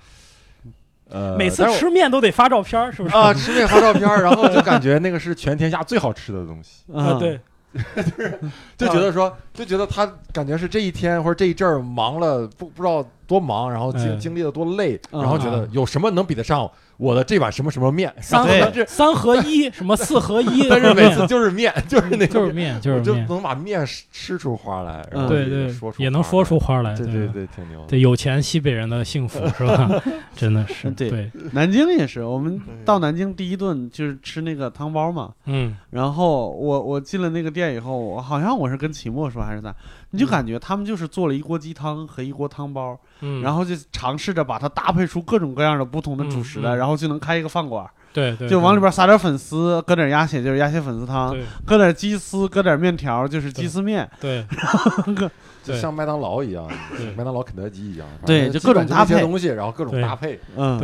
[1.10, 3.16] 呃，每次吃面都得发照片，是不是？
[3.16, 7.40] 啊吃面发照片，然后就感觉那个是全天下最好吃的东西，啊，嗯对，
[7.96, 8.38] 就是
[8.76, 27.14] 就觉得说，就觉得他感觉是这一天或者这一阵儿忙了不不知道多忙，然后经哎经历了多累，嗯然后觉得有什么能比得上我的这碗什么什么面，三对合三合一， 什么四合一，但是每次就是面， 就是那个就是面，就是就是面，能把面吃吃出花来，然嗯后也对对说，出也能说出花来，对对。
[27.14, 27.86] 对对，挺牛的。
[27.86, 29.90] 对，有钱西北人的幸福 是吧？
[30.36, 31.10] 真的是，对。
[31.10, 35.32] 对，南京也是，我们到南京第一顿就是吃那个汤包嘛。
[35.46, 35.76] 嗯。
[35.90, 39.74] 然后我我进了那个店以后，我好像我是跟齐墨说还是咋，
[40.10, 54.44] 你就感觉他们就是做了一锅鸡汤和一锅汤包，嗯，然后就尝试着把它搭配出各种各样的不同的主食来，嗯嗯然后就能开一个饭馆，对对，就往里边撒点粉丝，搁点鸭血就是鸭血粉丝汤，搁点鸡丝，搁点面条就是鸡丝面，对
[55.16, 55.30] 对
[55.64, 56.68] 就像麦当劳一样，
[57.16, 60.38] 麦当劳、肯德基一样，对就各种搭配些东西，然后各种搭配。
[60.56, 60.78] 嗯，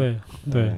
[0.50, 0.74] 对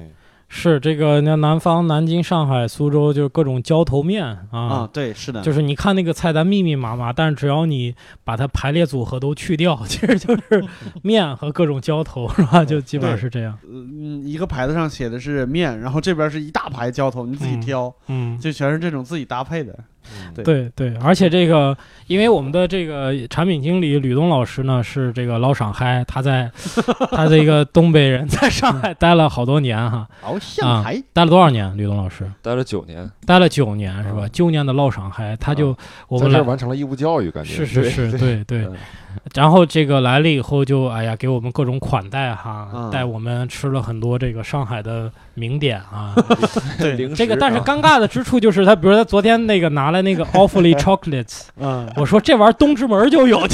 [0.54, 10.62] 是这个那南方南京、上海、苏州就是各种浇头面啊啊。，对，是的，就是你看那个菜单密密麻麻，但是只要你把它排列组合都去掉， 其实就是
[11.02, 12.62] 面和各种浇头，是吧？
[12.66, 13.58] 就基本上是这样。
[13.66, 19.76] 嗯，一个牌子上写的是面，然后这边是一大排浇头，你自己嗯挑，嗯，就全是这种自己搭配的。
[20.04, 26.50] 嗯对对对，而且这个，因为我们的这个产品经理吕东老师呢是这个老上海，他在
[27.12, 31.76] 他的一个东北人，在上海待了好多年哈，好，上海，待了多少年？
[31.76, 34.28] 吕东老师待了九年，待了九年是吧？
[34.32, 35.76] 九年的老上海，他就
[36.08, 38.76] 我在这儿们来完成了义务教育，感觉是是是，对对嗯。
[39.35, 46.14] 然后这个来了以后就哎呀，给我们各种款待哈，嗯带我们吃了很多这个上海的名点啊。
[46.79, 51.42] 对这个但是啊尴尬的之处就是他，比如他昨天那个拿来那个 Awfully Chocolates。
[51.59, 53.46] 嗯，我说这玩意儿东直门就有，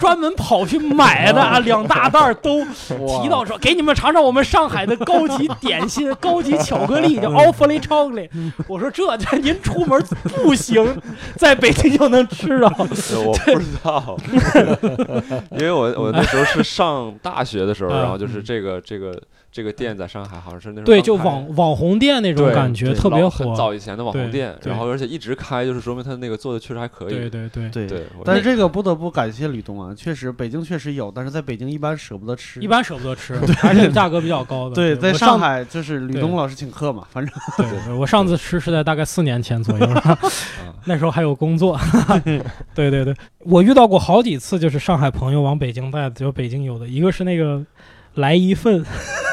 [0.00, 8.30] 专门跑去买的啊，两大袋儿都提到说，给你们尝尝我们上海的高级点心、高级巧克力，叫 Awfully Chocolate。
[8.68, 10.02] 我说这这您出门
[10.42, 10.96] 不行，
[11.36, 12.68] 在北京就能吃到。
[12.68, 14.13] 对我不知道，
[15.52, 19.20] 因为我我那时候是上大学的时候，啊然后就是这个这个
[19.54, 23.54] 这个店在上海好像是那种对，就网网红店那种感觉特别火很火。
[23.54, 27.10] 早以前的网红店，然后而且一直开，就是说明他那个做的确实还可以。
[27.10, 32.60] 对对对，对对但是这个不得不感谢吕东啊，确实北京确实有，但是在北京一般舍不得吃。
[32.60, 34.74] 一般舍不得吃，而且价格比较高的。
[34.76, 39.88] 对，在上海就是吕东老师请客嘛，反正对，对我上次吃是在大概四年前左右，
[40.84, 41.78] 那时候还有工作。
[42.74, 47.64] 对对对，我遇到过好几次，就是上海朋友往北京带的，就北京有的，一个是那个
[48.14, 48.84] 来一份，嗯，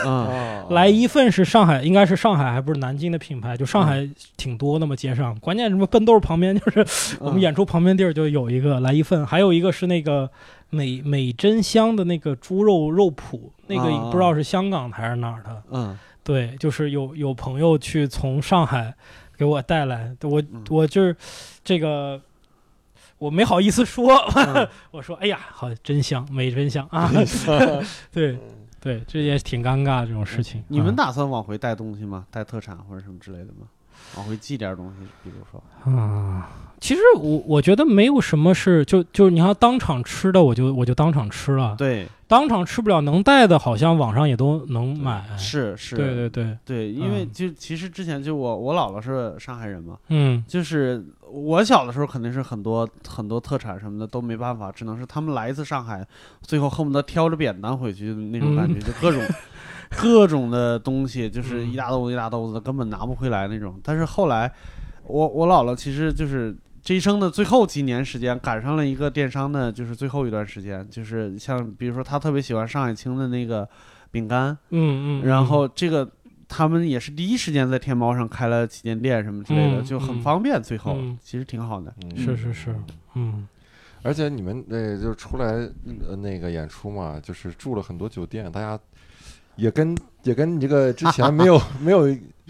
[0.06, 5.34] 啊 来一份是上海，应该是上海，还不是南京的品牌，就上海挺多的嘛，街上。
[5.40, 10.30] 关键什么笨豆旁边就是我们演出旁边地儿就有一个来一份，还有一个是那个
[10.70, 15.64] 美美珍香的那个猪肉肉脯，那个啊不知道是香港还是哪儿的。
[15.72, 18.94] 嗯对，就是有有朋友去从上海
[19.38, 21.16] 给我带来，我嗯我就是
[21.64, 22.22] 这个。
[23.18, 27.08] 我没好意思说， 嗯我说：“哎呀，好，真香，美真香啊！”
[28.12, 28.36] 对，
[28.82, 30.64] 对，这也挺尴尬这种事情。
[30.68, 32.26] 你们啊打算往回带东西吗？
[32.32, 33.68] 带特产或者什么之类的吗？
[34.16, 41.76] 往回寄点东西，比如说，啊，其实我我觉得没有什么是就就你要当场吃的，我就我就当场吃了。
[41.78, 45.24] 对，当场吃不了能带的，好像网上也都能买。
[45.38, 47.32] 是是，对对对，对，因为嗯。
[47.32, 50.44] 就其实之前就我我姥姥是上海人嘛，嗯。
[50.48, 56.06] 就是我小的时候肯定是很多很多特产什么的都没办法，只能是他们来一次上海，
[56.42, 59.22] 最后恨不得挑着扁担回去那种感觉，就各种
[60.00, 63.80] 各种的东西，就是一大兜子一大兜子的，根本拿不回来那种。
[63.84, 64.52] 但是后来，
[65.04, 66.56] 我我姥姥其实就是。
[66.84, 73.70] 这一生的最后几年时间，赶上了一个电商的，就是最后一段时间，就是像比如说，她特别喜欢上海青的那个
[74.10, 76.10] 饼干，嗯嗯，然后这个
[76.48, 80.60] 他们也是第一时间在天猫上开了旗舰店什么之类的，嗯就很嗯方便。
[80.60, 81.94] 最后、嗯其实挺好的。
[82.04, 82.76] 嗯是是是，
[83.14, 83.48] 嗯
[84.02, 85.70] 而且你们那就出来
[86.10, 88.80] 呃那个演出嘛，就是住了很多酒店，大家
[89.62, 92.02] 也跟也跟你这个之前 没有没有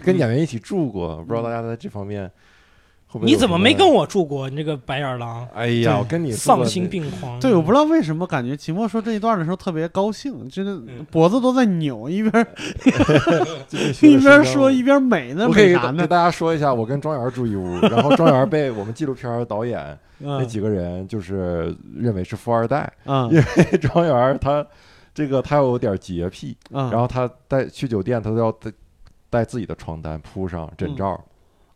[0.02, 2.30] 跟演员一起住过，不知道大家在这方面
[3.06, 3.30] 会不会？
[3.30, 3.86] 你怎么没跟？
[3.86, 4.48] 我住过？
[4.48, 7.38] 你这个白眼狼，哎呀，我跟你丧心病狂。
[7.38, 12.46] 对，我不知道为什么感觉秦墨说这一段的时候特别高兴，真的脖子都在扭，一边
[14.00, 16.02] 一边说一边美呢，我可以美啥呢？
[16.02, 24.64] 给大家说一下，我跟庄园住一屋，然后庄园被我们纪录片导演那嗯几个人就是认为是富二代，嗯因为庄园他
[25.14, 28.72] 这个他有点洁癖，嗯，然后他带去酒店他都要带
[29.28, 31.18] 带自己的床单铺上枕罩，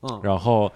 [0.03, 0.71] 嗯然后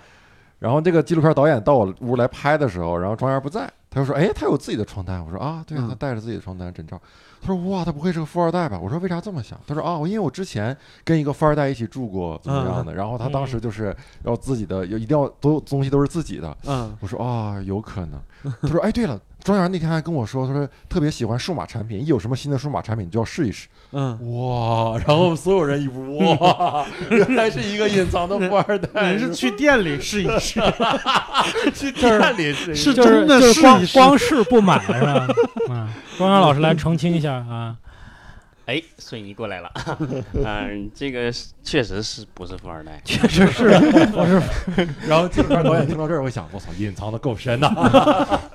[0.59, 7.01] 然后这个纪录片导演到我屋来拍的时候，然后庄园不在，他就说：“哎，他有自己的床单。”我说：“啊，对他带着自己的床单枕罩。”
[7.41, 12.93] 他说：“哇，他不会是个富二代吧？”我说：“为啥这么想？”他说：“啊，因为我之前跟一个富二代一起住过，怎么样的？
[12.95, 18.21] 然后他当时就是要自己的，要一定要都东西都是自己的。”嗯我说啊，有可能。
[18.61, 23.69] 他说，哎，对了，庄园那天还跟我说，他说特别喜欢数码产品，一有什么新的数码产品就要试一试。
[23.93, 30.61] 嗯，哇，然后所有人一屋，哇， 原来是一个隐藏的富二代，你是去店里试一试，
[31.75, 32.77] 去店里试一试。
[32.77, 35.27] 是真的是光试一试光试不买是吧？
[35.71, 37.77] 嗯，庄园老师来澄清一下啊。
[38.71, 39.69] 哎，水泥过来了，
[40.47, 41.33] 嗯，这个
[41.65, 43.03] 确实是不是富二代？
[43.05, 43.65] 确实是，
[44.15, 47.69] 我是 然后纪录片导演听到这儿，我想，我操，隐藏的够深呐。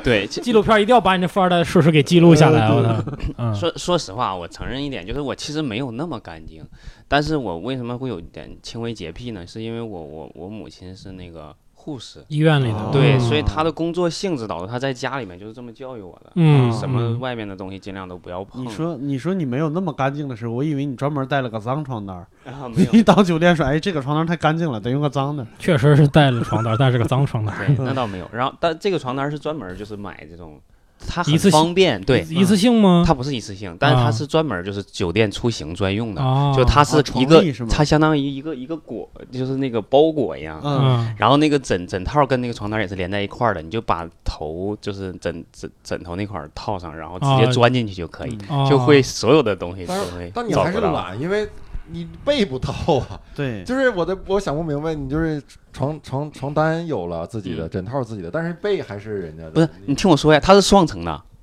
[0.05, 2.69] 对，纪录片一定要把你这富二代的事实给记录下来。
[2.71, 6.65] 我操，嗯，说说实话，我承认一点，就是我其实没有那么干净，
[7.09, 9.45] 但是我为什么会有一点轻微洁癖呢？
[9.45, 11.53] 是因为我我我母亲是那个
[11.85, 18.65] 护士，医院里的，对，嗯所以他的工作性质导致他在家里面就是这么教育我的，嗯什么嗯外面的东西尽量都不要碰。
[18.65, 22.25] 你说你说你没有那么干净的时候，我以为你专门带了个脏床单儿。
[22.49, 25.45] 啊，没有，一到酒店说，哎，这个床单太干净了，得用个脏的。
[25.59, 27.55] 确实是带了床单，但是个脏床单。
[27.57, 28.27] 对，那倒没有。
[28.33, 30.59] 然后，但这个床单是专门就是买这种，
[31.07, 33.03] 它很一次性方便，对，一次性吗？
[33.05, 40.59] 它不是一次性，但是啊它是专门就是酒店出行专用的，啊，就它是啊一个它相当于一个一个裹，就是那个包裹一样。
[40.63, 50.93] 嗯嗯然后那个枕枕套跟那个床单也是连在一块儿的，你就把头就是枕枕枕头那块儿套上，然后直接啊钻进去就可以，哦就会所有的东西都但会但你找不到。
[50.93, 51.47] 还是懒，因为
[51.91, 53.19] 你背不套啊。
[53.35, 55.41] 对， 就是我的，我想不明白，你就是
[55.73, 59.51] 床床床单有了自己的，嗯枕套自己的，但是被还是人家的。
[59.51, 61.34] 不是，你听我说呀，它是双层的，你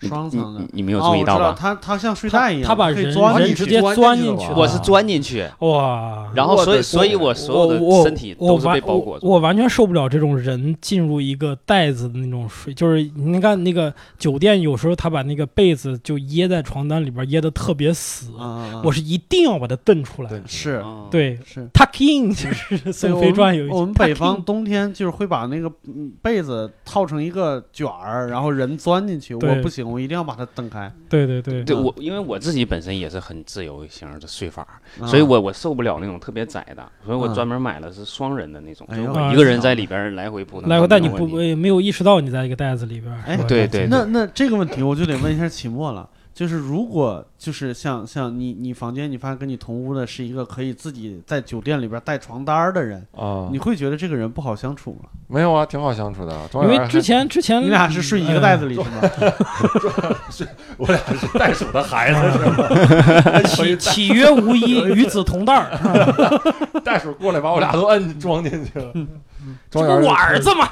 [0.00, 1.56] 双层的你没有注意到吧？
[1.58, 9.26] 它它像睡袋一样，他把人直接钻进去了我是钻进去，哇，然后所以所以我所有的我身体都是被包裹住。
[9.26, 9.34] 我。
[9.34, 20.30] 我完全受不了这种人进入一个袋子的那种睡，就是你看那个酒店有时候他把那个被子就掖在床单里边，掖的特别死，啊，我是一定要把它蹬出来。
[20.46, 21.68] 是嗯，对是。
[21.72, 29.34] ，tuck in 就是《对宋飞传》有一句我们北方冬天就是会把那个嗯被子套成一个卷儿，然后人钻进去。
[29.34, 30.92] 我不行，我一定要把它蹬开。
[31.08, 34.62] 对对对对嗯我因为我自己本身也是很自由型的睡法，
[35.00, 38.86] 啊所以我我受不了那种特别窄的，所以我嗯专门买了是双人的那种，
[39.32, 40.60] 一个人在里边来回铺。
[40.62, 43.12] 来回，但你不没有意识到你在一个袋子里边。
[43.26, 55.08] 哎对对那那这个问题我就得问一下启墨了，就是如果就是像像你你房间，你发现跟你同屋的是一个可以自己在酒店里边带床单的人，啊你，会觉得这个人不好相处吗？
[55.28, 56.36] 没有啊，挺好相处的。
[56.54, 59.00] 因为之前之前你俩是睡一个袋子里是吗？
[60.78, 63.40] 我俩是袋鼠的孩子是吗？
[63.44, 65.70] 契契约无衣，与子同袋儿，
[66.84, 68.92] 袋鼠过来把我俩都摁装进去了。
[68.92, 69.00] 这
[69.70, 70.68] 庄园不我儿子吗？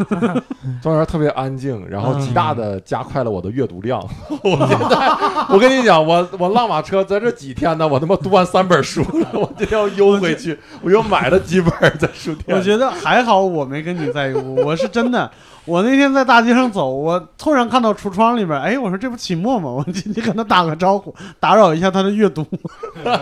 [0.82, 4.00] 庄园 特别安静，然后极大嗯的加快了我的阅读量。
[4.28, 5.08] 我现在，
[5.48, 12.56] 我跟你讲，我我浪马车在这几天呢，我他妈读完三本书了，我今天要邮回去，我又买了几本在书店。
[12.56, 15.30] 我觉得还好，我没跟你在一屋，我是真的。
[15.64, 19.68] 我那天在大街上走，我突然看到橱窗里边，哎，我说这不秦墨吗？
[19.68, 22.42] 我进去跟他打个招呼，打扰一下他的阅读。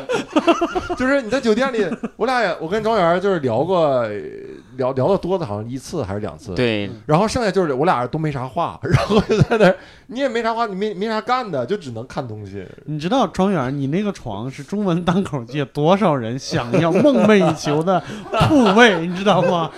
[0.96, 1.84] 就是你在酒店里，
[2.16, 4.10] 我俩也，我跟庄园就是聊过，呃
[4.76, 6.54] 聊聊的多的，好像一次还是两次。。
[6.54, 12.66] 对，然后剩下就是我俩都没啥话， 然后就在那儿，你也没啥话，你没没啥干的，就只能看东西。
[12.84, 18.02] 你知道庄园，你那个床是中文单口界多少人想要梦寐以求的
[18.48, 19.70] 铺位，你知道吗？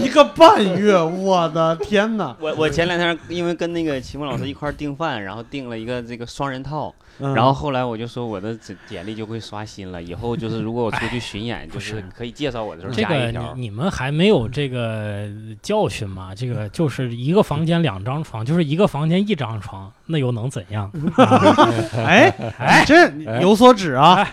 [0.00, 2.34] 一个半月，我的天哪！
[2.40, 13.54] 我我前两天因为跟那个秦梦老师一块订饭，然后订了一个这个双人套，嗯然后后来我就说我的简简历就会刷新了，以后就是如果我出去巡演， 就是可以介绍我的时候这个你加一条。
[13.54, 15.26] 你们还没有这个
[15.62, 16.34] 教训吗？
[16.34, 20.90] 这个就是一个房间两张床，就是一个房间一张床，那又能怎样？
[21.96, 22.28] 哎
[22.58, 23.08] 哎，这
[23.40, 24.28] 有所指啊！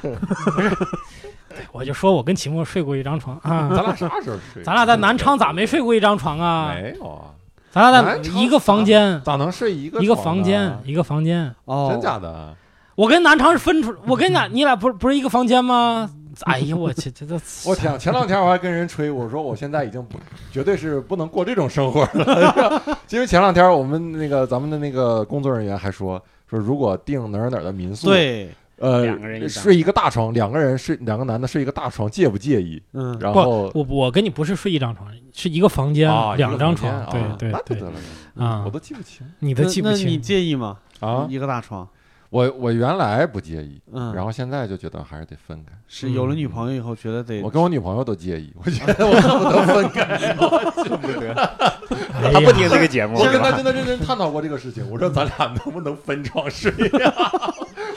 [1.71, 4.63] 我就说我跟秦墨睡过一张床啊，咱俩啥时候睡？
[4.63, 6.73] 咱俩在南昌咋没睡过一张床啊？
[6.73, 7.29] 没有啊？
[7.71, 11.53] 咱俩南昌在一个房间，咋能睡一个一个房间，一个房间。
[11.65, 12.55] 哦，真假的？
[12.95, 16.09] 我跟南昌是分出，我跟你俩， 你俩不是不是一个房间吗？
[16.41, 17.97] 哎呀，我去，这都 我天！
[17.99, 20.17] 前两天我还跟人吹，我说我现在已经不，
[20.51, 22.97] 绝对是不能过这种生活了。
[23.09, 32.81] 因为前两天我们那个咱们的那个工作人员还说说，如果订哪儿哪儿的民宿，，对，呃两个人一，张睡一个大床，两个人睡两个男的睡一个大床，介不介意？
[32.93, 36.91] 嗯，然后我我跟你不是睡一张床，是一个房间，啊，两张床。
[36.91, 37.87] 啊对对对
[38.35, 40.17] 啊我，都记不清你都记不那那你。
[40.17, 40.77] 介意吗？
[40.99, 41.27] 啊。
[41.29, 41.87] 一个大床，
[42.33, 45.71] 我我原来不介意，嗯，然后现在就觉得还是得分开。
[45.87, 50.47] 是有了女朋友以后，觉得得我跟我女朋友都介意，我觉 得我恨不得分开， 我
[50.83, 51.33] 恨不得。
[52.33, 57.13] 他不听这个节目我跟他真的认真探讨过这个事情，我说咱俩能不能分床睡呀、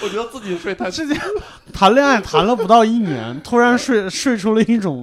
[0.03, 1.19] 我觉得自己睡太之前
[1.73, 5.03] 谈恋爱谈了不到一年，突然睡睡出了一种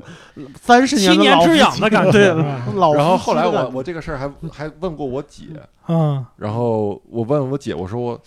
[0.61, 5.45] 三十年七年之的夫妻痒的感觉对，老然后后来我我这个事儿还还问过我姐，
[5.88, 8.19] 嗯然后我问我姐，我说我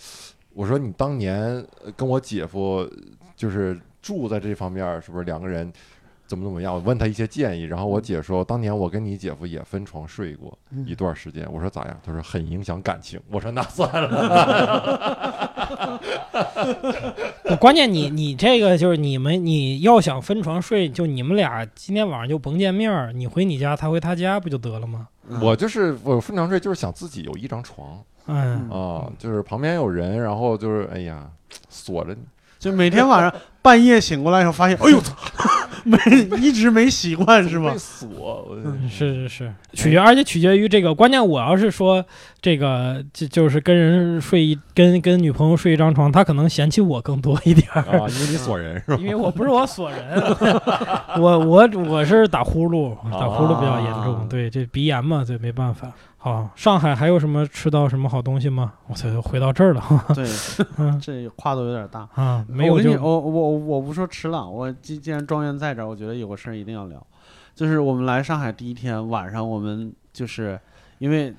[0.57, 1.39] 我说你当年
[1.85, 2.83] 呃跟我姐夫
[3.35, 5.71] 就是住在这方面是不是两个人
[6.25, 6.73] 怎么怎么样？
[6.73, 11.47] 我问他一些建议，然后我姐说当年我跟你姐夫也分床睡过一段时间。
[11.53, 11.95] 我说咋样？
[12.03, 13.19] 他说很影响感情。
[13.29, 16.01] 我说那算了。
[17.61, 25.07] 关键你你这个就是你们你要想分床睡，就你们俩今天晚上就甭见面儿，你回你家，他回他家，不就得了吗？
[25.39, 31.27] 我就是我分床睡，就是想自己有一张床嗯，啊，就是旁边有人，然后就是哎呀
[31.69, 32.19] 锁着你。
[32.59, 33.33] 就每天晚上
[33.67, 35.13] 半夜醒过来以后，发现，哎呦，操
[35.83, 35.97] 没
[36.39, 37.77] 一直没习惯是吧被？
[37.77, 40.95] 锁，嗯是是是，取决而且取决于这个。
[40.95, 42.03] 关键我要是说
[42.41, 47.81] 这个就就是跟人睡一跟跟女朋友睡一张床，他可能嫌弃我更多一点儿。
[47.81, 48.97] 啊，因为你锁人是吧？
[48.99, 49.99] 因为我不是我锁人，
[51.19, 55.91] 我我我是打呼噜，打呼噜比较严重，啊对，这鼻炎嘛，对，没办法。
[56.19, 58.73] 好，上海还有什么吃到什么好东西吗？
[58.87, 59.81] 我操，又回到这儿了，
[60.13, 60.25] 对，
[60.77, 62.09] 嗯这跨度有点大。
[62.15, 67.05] 啊，没有就我我我不说迟了，我既既然庄园在这儿，我觉得有个事儿一定要聊，
[67.55, 70.59] 就是我们来上海第一天晚上，我们就是
[70.99, 71.33] 因为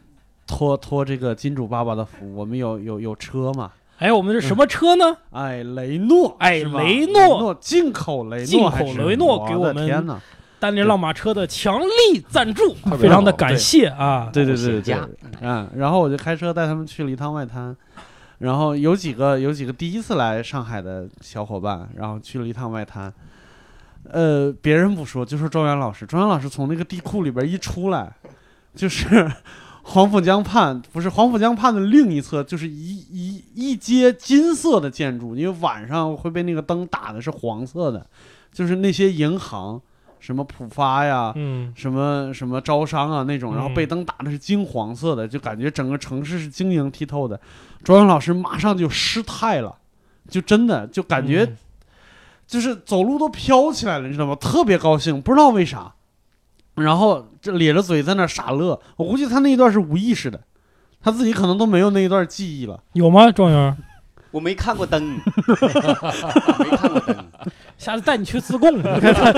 [0.46, 5.16] 托托这个金主爸爸的福，我们有有有车嘛，哎，我们是什么车呢？
[5.30, 10.20] 哎，雷诺，哎是吧雷雷诺进口雷诺，进口雷诺给我们的天哪！
[10.60, 14.28] 单林浪马车的强力赞助，非常的感谢啊！
[14.32, 14.96] 对对对对对
[15.40, 17.76] 嗯，然后我就开车带他们去了一趟外滩，
[18.38, 23.12] 然后有几个有几个第一次来上海的小伙伴，然后去了一趟外滩。
[24.10, 28.10] 呃，别人不说，就说周元老师，周元老师从那个地库里边一出来，
[28.74, 29.30] 就是
[29.82, 38.06] 黄浦江畔，不是黄浦江畔的另一侧，就是一一一街金色的建筑，因为晚上会被那个灯打的是黄色的，
[38.52, 39.78] 就是那些银行，
[40.20, 47.38] 什么浦发呀，嗯，什么什么招商啊那种，然后嗯被灯打的是金黄色的，就感觉整个城市是晶莹剔透的。
[47.84, 49.76] 周阳老师马上就失态了，
[50.28, 51.56] 就真的就感觉嗯
[52.46, 54.34] 就是走路都飘起来了，你知道吗？
[54.34, 55.92] 特别高兴，不知道为啥。
[56.76, 60.40] 然后这咧着嘴在那傻乐，我估计他那一段是无意识的，
[61.00, 62.82] 他自己可能都没有那一段记忆了。
[62.92, 63.30] 有吗？
[63.32, 63.76] 庄园？
[64.30, 65.02] 我没看过灯，
[66.58, 67.16] 没看过灯，
[67.78, 69.34] 下次带你去自贡，我看看，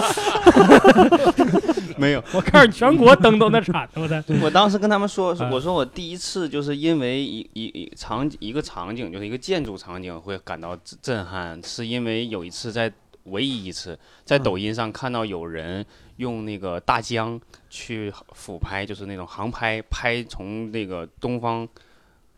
[1.96, 2.24] 没有。
[2.32, 4.24] 我看着全国灯都那铲子的。
[4.42, 12.92] 我当时跟他们说，啊我说我第一次就是因为一一一场一个场景，就是一个建筑场景会感到震震撼，是因为有一次在
[13.24, 15.84] 唯一一次在嗯抖音上看到有人
[16.16, 21.68] 用那个大疆去俯拍，就是那种航拍，拍从那个东方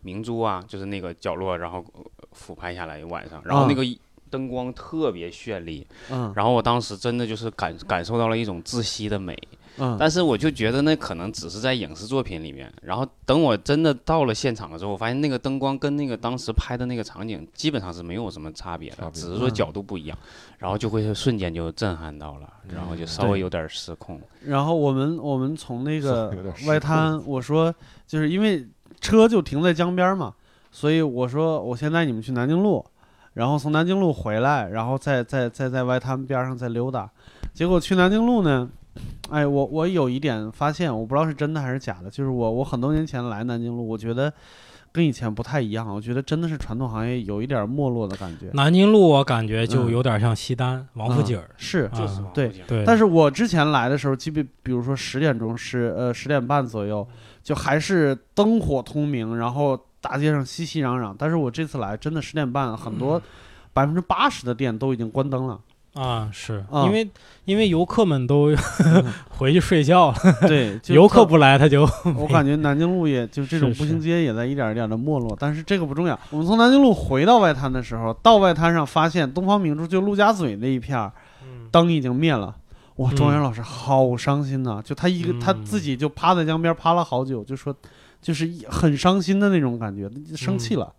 [0.01, 3.83] 明珠啊，就是那个角落，然后呃俯拍下来一晚上，然后那个
[4.31, 9.37] 灯光特别绚丽，嗯然后我当时真的就是感感受到了一种窒息的美。
[9.79, 20.19] 嗯，但是我就觉得那可能只是在影视作品里面，然后等我真的到了现场的时候，我发现那个灯光跟那个当时拍的那个场景基本上是没有什么差别的，别只是说角度不一样，
[20.59, 24.21] 然后就会瞬间就震撼到了，然后就稍微有点失控。
[24.45, 27.75] 然后我们我们从那个有点失外滩，我说
[28.07, 28.67] 就是因为
[29.01, 30.35] 车就停在江边儿嘛，
[30.73, 32.85] 所以我说我先带你们去南京路，
[33.35, 37.09] 然后从南京路回来，然后再再再在外滩边上再溜达。
[37.53, 38.69] 结果去南京路呢，
[39.31, 44.33] 哎，我我有一点发现，我不知道是真的还是假的，就是我我很多年前来南京路，我觉得
[44.91, 48.51] 跟以前不太一样，我觉得真的是传统行业有一点没落的感觉。
[48.55, 57.07] 南京路我感觉就嗯有点像西单、王府井儿，是，啊就是对王府井对，但是我之前来的时候，基本比如说十点钟十呃十点半左右，
[57.43, 61.15] 就还是灯火通明，然后大街上熙熙攘攘。
[61.19, 63.23] 但是我这次来，真的十点半，很多
[63.73, 65.59] 百分之八十的店都已经关灯了。
[65.95, 67.07] 啊，是啊因为
[67.45, 68.49] 因为游客们都
[69.37, 70.17] 回去睡觉了，
[70.49, 71.87] 对， 就游客不来他就
[72.17, 76.19] 我感觉南京路也就这种步行街也在一点一点的没落，但是这个不重要。
[76.31, 81.13] 我们从南京路回到外滩的时候，到外滩上发现东方明珠就陆家嘴那一片儿
[81.71, 82.57] 灯已经灭了。
[82.97, 87.75] 哇，嗯庄园老师好伤心呐、就他一个、他嗯自己就趴在江边趴了好久，就说
[88.23, 90.91] 就是一很伤心的那种感觉，生气了。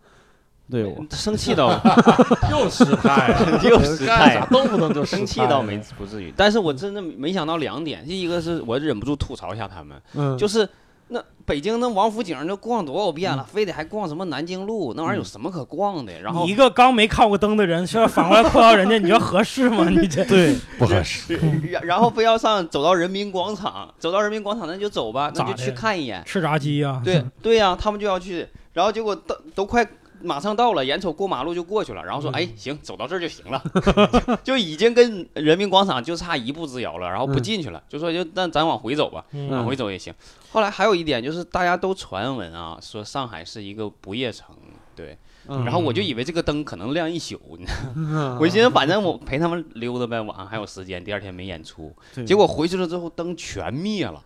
[0.71, 1.69] 对我，生气到
[2.49, 3.59] 又失态了。
[3.63, 10.67] 又失态咋，动不动就生气倒没不至于，但是我真的没想到两点，第一个是我忍不住吐槽一下他们，嗯，就是
[11.09, 16.21] 那北京那王府井那逛多少遍了，非得还逛什么南京路，那玩意儿有什么可逛的？
[16.21, 19.87] 然后你一个刚没看过灯的人，需要反过来吐槽人家，你觉得合适吗？
[19.91, 21.37] 你这对，不合适。
[21.69, 26.23] 然然后非要上走到人民广场，走到人民广场那就走吧，那就去看一眼。
[26.25, 27.01] 吃炸鸡呀？
[27.03, 29.85] 对对呀、他们就要去，然后结果都都快
[30.23, 33.61] 马上到了，眼瞅过马路就过去了，然后说嗯哎行，走到这儿就行了，
[34.43, 39.49] 就已经跟人民广场就差一步之遥了，然后不进去了，就说就那咱往回走吧，嗯。
[39.49, 40.13] 往回走也行。
[40.51, 44.55] 后来还有一点就是大家都传闻啊，说上海是一个不夜城。
[44.95, 45.17] 对，
[45.47, 45.65] 嗯。
[45.65, 47.93] 然后我就以为这个灯可能亮一宿，你知道吗？
[47.95, 48.37] 嗯。
[48.41, 51.91] 我寻思反正我陪他们溜达呗，晚上还有时间，第二天没演出。
[52.25, 54.23] 结果回去了之后灯全灭了，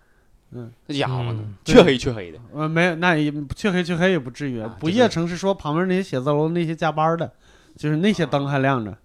[0.52, 4.76] 嗯，那家伙呢黢黑黢黑的，呃没有，那也黢黑黢黑也不至于啊，就是。
[4.80, 7.32] 不夜城是说旁边那些写字楼那些加班的，
[7.76, 8.98] 就是那些灯还亮着。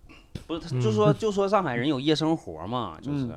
[0.47, 3.29] 不是，就说就说上海人有夜生活嘛， 就是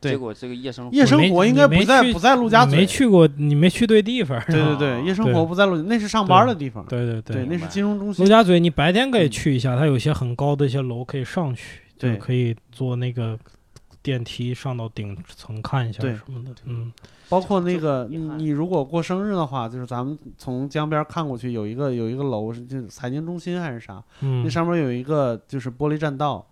[0.00, 0.94] 结果这个夜生活。
[0.94, 4.38] 夜生活应该不在不在陆家嘴，你没去过，你没去对地方。
[4.46, 6.84] 对对对，夜生活不在陆，那是上班的地方。
[6.86, 7.06] 对。
[7.06, 8.24] 对对，那是金融中心。
[8.24, 8.28] 陆。
[8.28, 12.16] 家嘴你白天可以去一下，它有些很高的一些楼可以上去，就对。
[12.16, 13.38] 可以做那个
[14.02, 16.50] 电梯上到顶层看一下对什么的。
[16.64, 16.92] 嗯，
[17.28, 26.44] 包括那个你如果过生日的话，就是咱们从江边看过去，有一个有一个楼是就是财经中心还是啥，嗯那上面有一个就是玻璃栈道，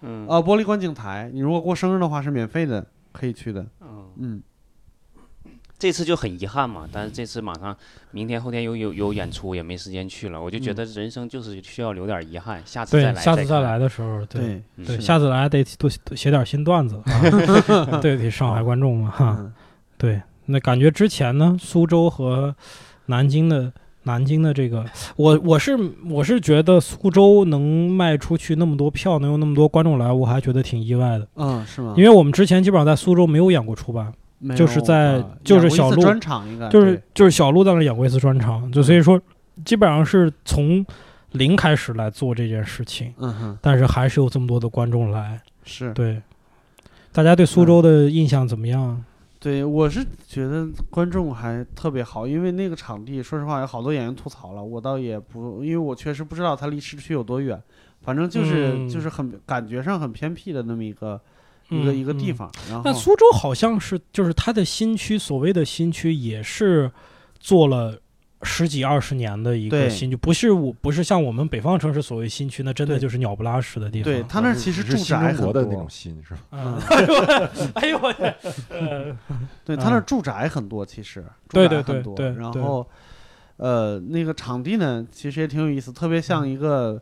[0.00, 1.30] 嗯呃，玻璃观景台。
[1.32, 3.66] 你如果过生日的话是免费的，可以去的。
[3.80, 4.42] 嗯，嗯，
[5.78, 7.76] 这次就很遗憾嘛，但是这次马上
[8.10, 19.36] 明天后天有有有演出，也没时间去了，我就觉得人生就是需要留点遗憾，下次再，来，下次再来的时候，对对，下次来得多多写点新段子啊， 对，得上海观众嘛哈。
[19.38, 19.52] 嗯
[19.96, 22.54] 对，那感觉之前呢，苏州和
[23.06, 23.72] 南京的
[24.04, 24.84] 南京的这个，
[25.16, 25.76] 我我是
[26.08, 31.28] 我是觉得苏州能卖出去那么多票，能有那么多观众来，我还觉得挺意外的。
[31.34, 31.94] 嗯，是吗？
[31.96, 34.12] 因为我们之前基本上在苏州没有演过出版，没
[34.56, 39.20] 就是在就是小鹿专场应该就是就是小鹿在那演过一次专场，就所以说
[39.64, 40.84] 基本上是从
[41.32, 45.40] 零开始来做这件事情，嗯哼，但是还是有这么多的观众来。
[45.64, 46.22] 是对，
[47.12, 49.04] 大家对苏州的印象怎么样？
[49.40, 57.60] 对，我是觉得观众还特别好，因为那个场地，说实话有好多演员吐槽了，我倒也不，因为我确实不知道它离市区有多远，
[58.00, 61.20] 反正就是、嗯就是很感觉上很偏僻的那么一个、
[61.68, 66.90] 一个嗯一个地嗯方，然后但苏州好像是，就是它的新区，所谓的新区也是
[67.38, 67.98] 做了
[68.42, 74.04] 十几二十年的一个新区，不是我不是像我们北方城市所谓新区，那真的就是鸟不拉屎的地方。
[74.12, 76.40] 对他那儿其实住宅很多的那种，心是吧？
[76.52, 76.78] 嗯，
[77.74, 78.34] 哎呦我的，
[78.70, 79.18] 呃，
[79.64, 82.88] 对他那住宅很多，其实住对对宅很多，对对对然后
[83.56, 87.00] 呃那个场地呢，其实也挺有意思，特别像一个。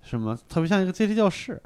[0.00, 1.60] 什么，特别像一个阶梯教室。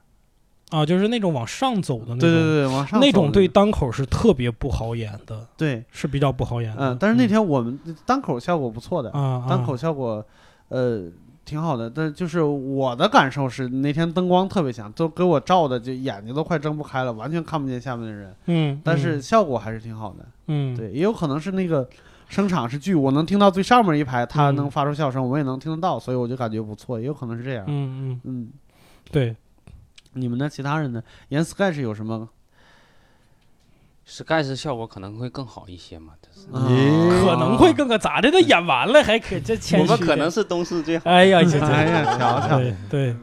[0.73, 6.91] 啊，就是那种往上走的那种，对对对，往上那种对单口是特别不好演的，对，是比较不好演的。
[6.93, 10.25] 嗯，但是那天我们单口效果不错的，啊，单口效果，
[10.69, 11.03] 呃，
[11.45, 11.91] 挺好的。
[11.91, 18.35] 但就是我的感受是，那天灯光特别强，都给我照的就眼睛都快睁不开了，完全看不见下面的人。
[18.47, 20.27] 嗯，但是效果还是挺好的。
[20.47, 21.89] 嗯，对，也有可能是那个
[22.29, 26.99] 声场是剧，我能听到最上面一排，他嗯能发出笑声，我也能听得到，所以我就感觉不错。
[26.99, 27.65] 也有可能是这样。
[27.69, 28.51] 嗯嗯，嗯，
[29.11, 29.37] 对，
[30.15, 30.49] 你们呢？
[30.49, 31.03] 其他人呢？
[31.29, 32.29] 演 Sky 是有什么
[34.05, 38.31] ？Sky 是效果可能会更好一些嘛，但是嗯可能会更个咋的？
[38.31, 41.09] 都演完了还可这谦我虚们可能是东市最好。
[41.09, 43.17] 哎呀，这哎呀，瞧瞧，对对，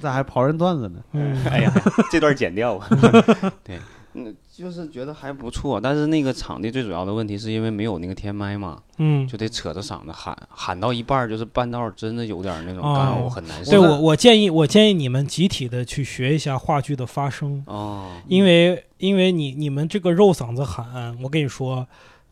[0.00, 1.02] 咋还刨人段子呢。
[1.12, 1.72] 嗯哎呀，
[2.10, 2.88] 这段剪掉吧。
[3.64, 3.78] 对，
[4.14, 13.70] 嗯，就是觉得还不错，但是那个场地最主要的问题是因为没有那个天麦嘛，嗯，就得扯着嗓子喊，喊到一半儿就是半道儿真的有点那种哦干呕，很难受。
[13.70, 21.86] 对我我建议我建议你们集体的去学一下话剧的发声，哦，因为因为你你们这个肉嗓子喊，我跟你说，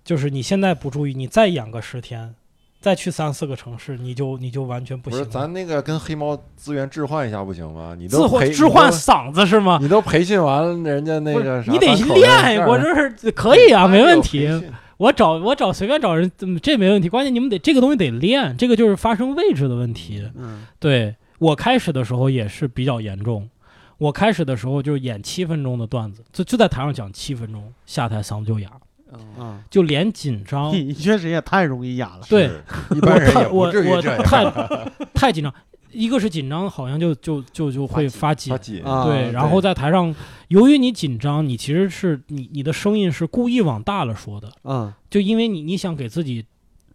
[0.05, 2.35] 就是你现在不注意，你再演个十天，
[2.81, 5.33] 再去三四个城市，你就你就完全不不是，行了。
[5.33, 7.97] 咱那个跟黑猫资源置换一下不行吗？
[7.99, 9.79] 你置都置换置换嗓子是吗？
[9.83, 14.49] 你都培训完了，人家那个啥，你得练，我这是可以啊，没问题
[14.97, 17.09] 我找我找随便找人，嗯这没问题。
[17.09, 20.29] 关键你们得这个东西得练，这个就是发生位置的问题。
[20.35, 23.49] 嗯对我开始的时候也是比较严重，
[23.99, 28.68] 我开始的时候就是演七分钟的段子，就就在台上讲七分钟，下台嗓子就哑，
[29.12, 30.72] 嗯啊，就脸紧张。
[30.72, 32.26] 你确实也太容易哑了。
[32.28, 32.62] 对是
[32.94, 34.22] 一般人我太也不我我至于这样。
[34.22, 34.44] 太
[35.14, 35.52] 太紧张，
[35.92, 38.59] 一个是紧张，好像就就就就会发紧发。
[38.59, 40.14] 紧啊对，然后在台上，
[40.48, 46.44] 由于你紧张，你其实是你你的声音是故意往大了说的，嗯，就因为你你想给自己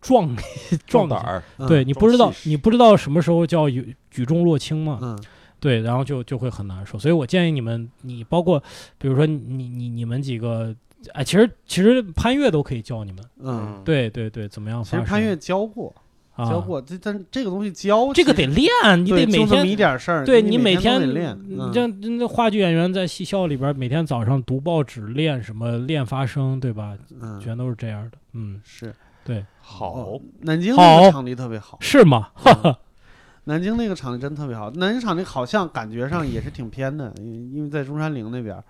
[0.02, 0.36] 壮
[0.86, 5.18] 壮胆儿，嗯对你不知道你不知道什么时候叫举举重若轻嘛，嗯
[5.60, 7.00] 对，然后就就会很难受。
[7.00, 8.62] 所以我建议你们，你包括
[8.98, 10.76] 比如说你你你你们几个，
[11.14, 14.84] 哎，其实其实潘越都可以教你们，嗯，对对对，怎么样？
[14.84, 15.94] 其实潘越教过，
[16.36, 18.70] 啊教过，这但是这个东西教这个得练，
[19.04, 19.78] 你得每天一天。
[19.78, 21.38] 点事儿，对你每天得练。
[21.46, 26.98] 你嗯像那话剧演员在戏校里边，每天早上读报纸练什么练发声，对吧？
[27.22, 28.18] 嗯全都是这样的。
[28.34, 28.94] 嗯，是
[29.26, 32.30] 对，好哦，南京那个场地特别好，是吗？
[32.46, 32.76] 嗯
[33.46, 34.72] 南京那个场地真特别好。
[34.72, 38.64] 南京场地好像感觉上也是挺偏的，因因为在中山陵那边儿。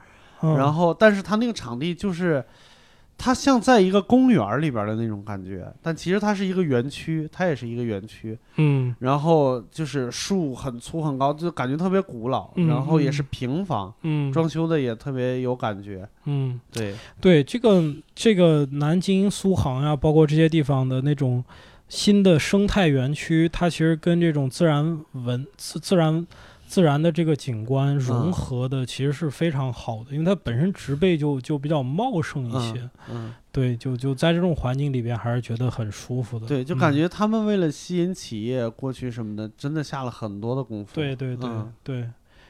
[0.43, 2.43] 嗯然后，但是它那个场地就是，
[3.17, 8.37] 它像在一个公园里边的那种感觉，但其实它是一个园区，它也是一个园区。
[8.57, 12.51] 嗯然后就是树很粗很高，就感觉特别古老。
[12.55, 16.07] 嗯然后也是平房，嗯装修的也特别有感觉。
[16.25, 17.81] 嗯，对，对，这个
[18.13, 21.43] 这个南京、苏杭呀，包括这些地方的那种
[21.87, 26.25] 新的生态园区，它其实跟这种自然文自自然
[26.73, 32.89] 自然的这个景观融嗯合的，其实是非常好的，因为它本身植被就就比较茂盛一些。
[33.11, 36.47] 嗯，对，就就在这种环境里边，还是觉得很舒服的。
[36.47, 40.95] 对，就嗯感觉他们为了吸引企业过去什么的，真的下了很多的功夫。
[40.95, 42.09] 对对对、嗯对，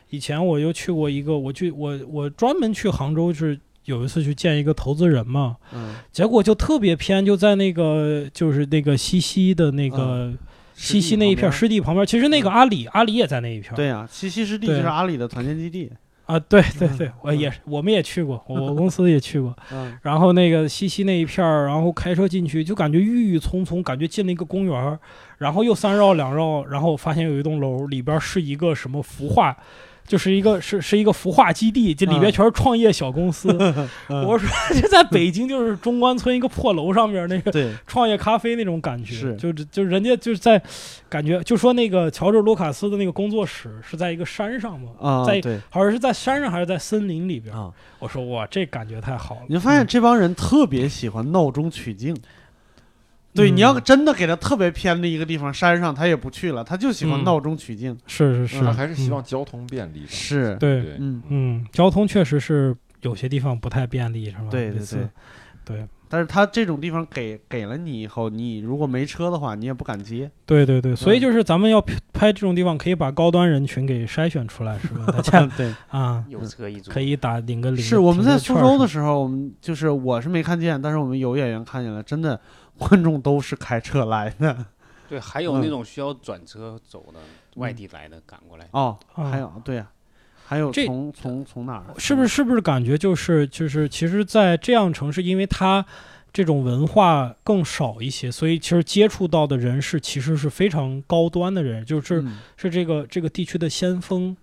[0.10, 10.32] 以前我又去过一个，我去我我专门去杭州是有一次去见一个投资人嘛，嗯，结果就特别偏，就在那个就是那个西溪的那个、
[10.74, 13.74] 西溪那一片湿湿地旁边，其实那个阿里、阿里也在那一片。
[13.76, 15.92] 对呀、西溪湿地就是阿里的团建基地。
[16.26, 19.54] 啊，对对对，我也是，我们也去过，我我公司也去过。
[19.74, 24.98] 嗯然后那个西溪那一片儿，然后开车进去，就感觉郁郁葱葱，感觉进了一个公园儿，
[25.40, 29.58] 然后又三绕两绕，然后发现有一栋楼，里边是一个什么孵化，
[30.06, 33.48] 就是一个是是一个孵化基地，这里边嗯全是创业小公司。
[34.10, 34.50] 我说
[34.80, 40.62] 这在北京就是中关村一个破楼上面那个，创业咖啡那种感觉，是就是就人家就是在
[41.10, 47.56] 感觉就说那个乔治卢卡斯的那个工作室是在一个山上嘛，啊，在对好像是在山上还是在森林里边。
[47.56, 49.42] 啊，我说哇，这感觉太好了。
[49.48, 52.16] 你就发现这帮人特别喜欢闹中取静。
[53.34, 57.98] 对，你要嗯真的给他特别偏的一个地方，山上他也不去了，他就喜欢嗯闹中取静。
[58.08, 60.04] 是是是，他还是希嗯望交通便利。
[60.08, 64.48] 是，对，对，嗯，嗯，交通确实是有些地方不太便利，是吧？
[64.50, 65.10] 对对对
[65.66, 70.30] 对但是他这种地方给给了你以后，你如果没车的话，你也不敢接。
[70.46, 75.06] 对对对，所以嗯就是咱们要拍拍这种地方，可以把高端人群给筛选出来，是吧？
[75.12, 77.84] 大家对，啊，有车一族，可以打领个领。
[77.84, 82.40] 是我们在苏州的时时候，我们就是我是没看见，但是我们有演员看见了，真的
[82.88, 84.66] 观众都是开车来的。
[85.10, 87.20] 对，还有那种需要转车走的
[87.56, 89.30] 外地来的赶过来，哦，啊。
[89.30, 89.88] 还有对呀、
[90.46, 91.86] 还有这从从从哪儿？
[91.98, 95.86] 是不是是不是感觉就是就是其实，在这样城市，因为它
[96.32, 102.40] 这种文化更少一些，所以其实接触到的人是其实是非常高端的人，就是嗯。
[102.58, 104.36] 是这个这个地区的先锋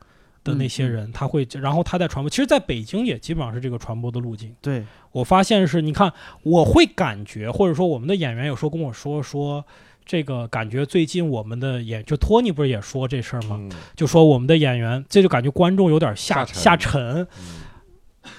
[0.45, 2.31] 的那些人，他会然后他在传播。
[2.31, 4.55] 其实，在北京也基本上是这个传播的路径。
[4.61, 6.13] 对，我发现是，你看，
[6.43, 9.65] 我会感觉，或者说我们的演员有时候跟我说说。
[10.07, 13.57] 这个感觉最近我们的演就托尼不是也说这事儿吗？
[13.61, 17.29] 嗯就说我们的演员，这就感觉观众有点下下沉下沉。
[17.39, 17.61] 嗯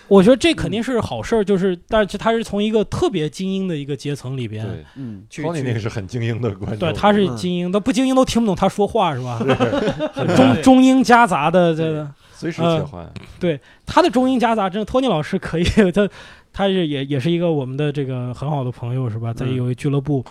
[0.07, 9.39] 我觉得这肯定是好事儿，就是但是他是从一个特别精英的一个阶层里边对嗯，去托尼那个是很精英的观众，对，他是嗯精英，他不精英都听不懂他说话是吧？
[10.13, 16.07] 很中中英夹杂的这个，随时呃切换，对他的中英夹杂，真的托尼老师可以，他
[16.53, 19.33] 他是也也是一个我们的这个很好的朋友是吧？
[19.33, 20.23] 在嗯有一俱乐部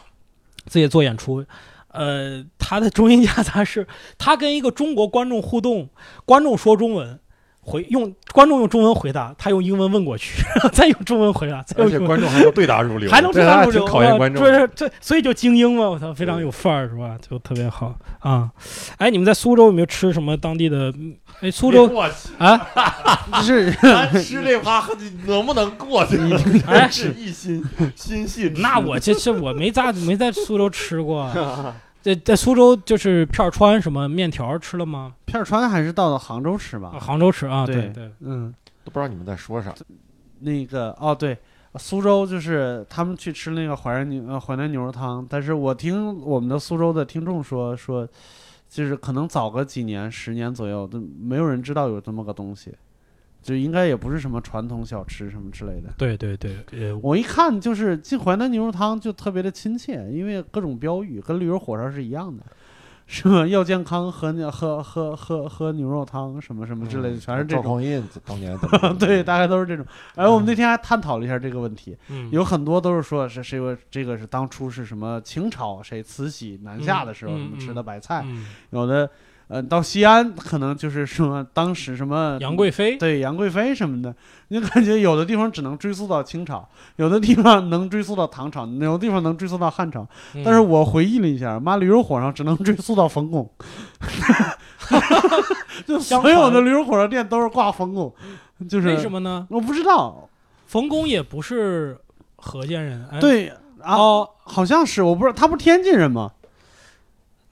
[0.67, 1.45] 自己做演出，
[1.89, 3.85] 呃，他的中英夹杂是，
[4.17, 5.89] 他跟一个中国观众互动，
[6.25, 7.19] 观众说中文。
[7.71, 10.43] 回用观众用中文回答，他用英文问过去，
[10.73, 17.17] 再用中文回答，再而且用中文观众还能对答如流，还能对答如流，考验观众这这所以就精英嘛，我操，非常有范儿是吧？
[17.27, 18.51] 就特别好啊！
[18.99, 20.93] 哎，你们在苏州有没有吃什么当地的？
[21.41, 22.59] 哎，苏州我去，啊，
[23.41, 24.85] 就 是咱吃这趴
[25.27, 26.19] 能不能过去？
[26.67, 27.65] 哎是一心
[27.95, 28.61] 心系吃。
[28.61, 31.31] 那我这这我没咋没在苏州吃过。
[32.03, 35.15] 在在苏州就是片儿川什么面条吃了吗？
[35.27, 36.99] 片儿川还是到了杭州吃啊，吧？
[36.99, 39.75] 杭州吃啊，对对对，嗯，都不知道你们在说啥。
[40.39, 41.37] 那个哦对，
[41.77, 48.09] 苏州就是他们去吃那个淮南牛呃淮南牛肉汤，但是我听我们的苏州的听众说说，
[48.69, 52.75] 就是可能早个几年十年左右，都没有人知道有这么个东西，
[53.43, 55.91] 就应该也不是什么传统小吃什么之类的。
[55.97, 62.45] 对对对，呃，我一看就是进淮南牛肉汤就特别的亲切，因为各种标语跟驴肉火烧是一样的，
[63.07, 63.47] 是吧？
[63.47, 67.63] 要健康喝喝喝喝喝牛肉汤什么什么之类的，全是这种。
[67.65, 68.57] 赵匡胤当年
[68.99, 69.85] 对，大概都是这种。
[70.15, 79.11] 然后我们那天还探讨了一下这个问题，嗯，有很多都是说是是因为这个是当初是什么清朝谁慈禧南下的时候嗯什么吃的嗯白菜，嗯有的
[79.51, 84.15] 呃到西安可能就是说当时什么杨贵妃，对杨贵妃什么的，
[84.49, 90.07] 你感觉有的地方只能追溯到清朝，有的地方能追溯到唐朝，有的地方能追溯到汉朝。
[90.35, 93.51] 嗯但是我回忆了一下，妈驴肉火烧只能追溯到冯巩，
[95.87, 98.15] 就所有的驴肉火烧店都是挂冯巩，
[98.69, 99.47] 就是为什么呢？
[99.51, 100.29] 我不知道，
[100.67, 101.99] 冯巩也不是
[102.37, 103.49] 河间人，哎，对
[103.83, 106.31] 啊，哦，好像是我不知道，他不是天津人吗？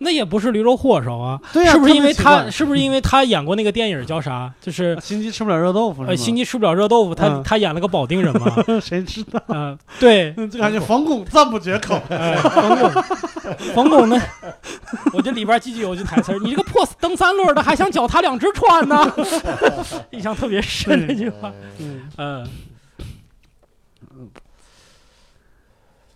[0.01, 4.53] 那也不是驴肉火烧啊，对呀、是不是因为他 是不是因为他演过那个电影叫啥？
[4.61, 6.05] 就是啊心机吃不了热豆腐？
[6.05, 8.47] 呃，心机吃不了热豆腐，他嗯他演了个保定人嘛，
[8.81, 9.43] 谁知道？
[9.49, 12.01] 呃，对， 就感觉冯巩赞不绝口。
[12.11, 12.91] 哎，冯巩，
[13.75, 14.21] 冯巩呢？
[15.13, 18.97] 我这里边记记有句台词：“你这个破蹬三轮的，还想脚踏两只船呢？”
[20.13, 21.53] 印象特别深这句话。
[21.79, 22.47] 嗯，嗯，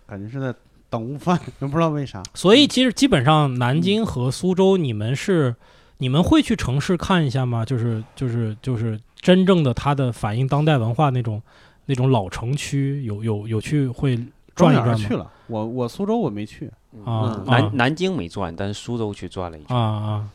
[0.07, 0.55] 感觉是在
[0.93, 2.23] 等午饭，也 不知道为啥。
[2.35, 5.57] 所以其实基本上南京和苏州，你们是
[5.97, 7.65] 你们会去城市看一下吗？
[7.65, 11.41] 就是就是就是真正的它的反映当代文化那种
[11.87, 14.17] 那种老城区，有有有去会
[14.55, 14.95] 转一转吗？
[14.95, 19.75] 转去了，我我苏州我没去，啊嗯啊南南京没转，但是苏州去转了一圈。
[19.75, 20.29] 啊啊！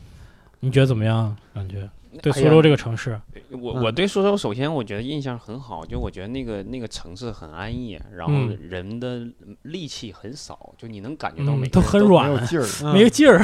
[0.60, 1.36] 你觉得怎么样？
[1.54, 1.88] 感觉
[2.22, 9.26] 对苏州这个城市，嗯我我对苏州首先我觉得印象很好，就我觉得那个那个城市很安逸，然后嗯人的
[9.62, 12.66] 力气很少，就你能感觉到嗯每，都都很软没，有劲儿。
[12.82, 13.38] 嗯没有劲儿。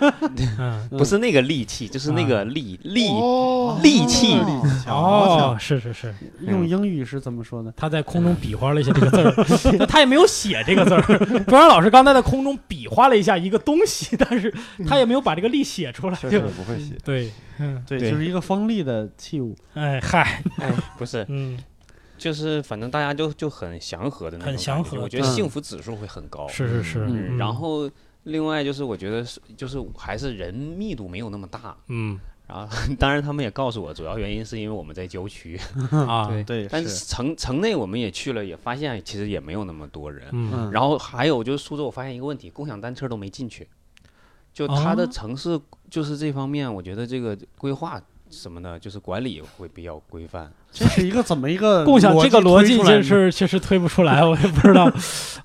[0.58, 4.34] 嗯，不是那个力气，就是那个戾戾哦戾气。
[4.88, 7.72] 哦，是是是，用英语是怎么说呢？
[7.76, 9.34] 他在空中比划了一下这个字儿，
[9.78, 11.02] 那 他也没有写这个字儿。
[11.44, 14.52] 卓然老师刚才在空中比划了一下一个东西，但是
[14.86, 16.16] 他也没有把这个力写出来。
[16.16, 16.94] 确实就不会写。
[17.04, 17.30] 对，
[17.60, 19.54] 嗯，对，对就是一个锋利的器物。
[19.74, 21.56] 哎嗨，哎，不是， 嗯，
[22.18, 26.48] 就是反正大家就就很祥和的那种，很祥和我觉得嗯幸福指数会很高。
[26.48, 27.88] 是是是，然后
[28.24, 31.76] 另外就是我觉得是就是还是人密度没有那么大。
[31.88, 32.66] 嗯然后
[32.98, 35.56] 当然他们也告诉我，主要原因是因为我们在郊区。
[36.08, 40.26] 啊，对对，但是城城内我们也去了，也发现其实也没有那么多人。
[40.32, 43.68] 嗯嗯，然后还有就是苏州，我发现一个问题，共享单车都没进去。
[44.52, 50.50] 就它的哦城市就是这方面，我觉得这个规划什么的，就是管理会比较规范。
[50.72, 54.90] 这是一个怎么一个共享这个逻辑就推出来呢是确实推不出来，我也不知道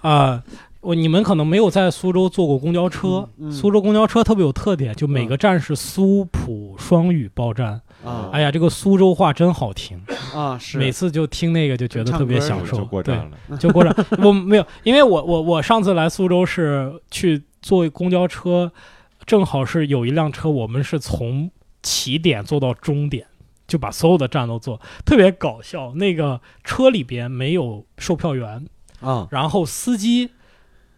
[0.01, 0.43] 啊。
[0.81, 7.81] 我你们可能没有在苏州坐过公交车，嗯嗯苏州公交车特别有特点，就每个站是苏普双语报站。
[8.03, 9.99] 啊哎呀，这个苏州话真好听，
[10.35, 12.77] 啊是每次就听那个就觉得特别享受。
[12.77, 13.57] 就过对站，了。
[13.57, 13.95] 就过站。
[14.19, 18.71] 我没有，因为我我我上次来苏州是去坐公交车，
[19.25, 21.51] 正好是有一辆车，我们是从
[21.81, 23.27] 起点坐到终点，
[23.67, 25.93] 就把所有的站都坐，特别搞笑。
[25.95, 28.67] 那个车里边没有售票员，
[29.01, 30.31] 啊然后司机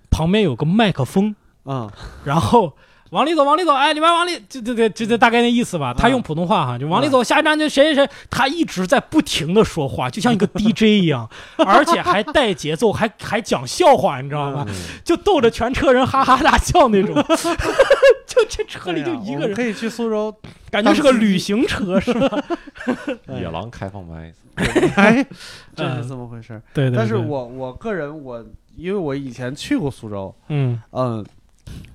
[0.09, 1.93] 旁边有个麦克风，啊
[2.25, 2.75] 然后
[3.11, 5.93] 往里走，往里走，哎，你们往里，就就就就就大概那意思吧。
[5.97, 14.65] 他用普通话哈，就往里走，下一站就谁谁谁，他一直在不停的说话，就像一个 DJ 一样，而且还带节奏，还还讲笑话，你知道吗？
[14.67, 17.15] 嗯就逗着全车人哈哈大笑那种。
[18.27, 20.35] 就这车里就一个人，可以去苏州，
[20.69, 22.43] 感觉是个旅行车，是吧？
[23.39, 24.33] 野狼开放麦，
[24.95, 25.25] 哎，
[25.75, 26.61] 这是怎么回事？
[26.73, 26.91] 对。
[26.91, 28.45] 但是我我个人我
[28.75, 31.25] 因为我以前去过苏州，嗯嗯，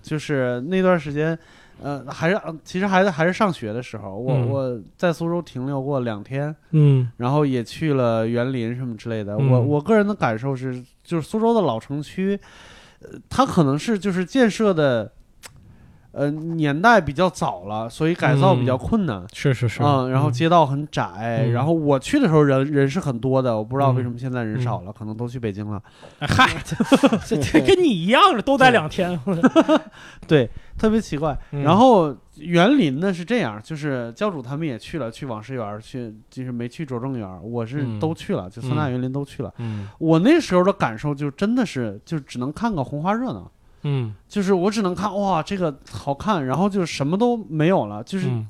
[0.02, 1.38] 就是那段时间，
[1.82, 9.34] 呃，还是呃其实还是还是上学的时候，我、嗯我在苏州停留过两天，嗯然后也去了园林什么之类的。
[9.36, 12.38] 嗯我我个人的感受是，就是苏州的老城区，
[13.00, 15.12] 呃，它可能是就是建设的。
[16.12, 18.78] 呃，年代比较早了，所以改造比较嗯。
[18.78, 19.24] 困难。
[19.32, 19.82] 是是是。
[19.82, 20.32] 嗯，然后嗯。
[20.32, 21.04] 街道很窄，
[21.46, 21.52] 嗯。
[21.52, 25.82] 然后我去的时候人人是很多的，我不知道为嗯什么现在人少了，可能都去北京了。
[26.18, 26.76] 哎嗨， 这
[27.26, 29.18] 这这跟你一样的，都待两天。
[30.28, 30.48] 对，
[30.78, 31.36] 特别奇怪。
[31.52, 31.62] 嗯。
[31.62, 37.98] 然后园林呢是这样，就是教主他们也去了，去网师园，去就是没去拙政园，我是嗯。
[37.98, 39.52] 都去了，就三大园林都去了。
[39.58, 39.88] 嗯。
[39.98, 43.50] 我那时候的感受就真的是，就只能看个红花热闹，
[43.84, 48.46] 嗯就是我只能看哇这个好看，然后就什么都没有了，就是嗯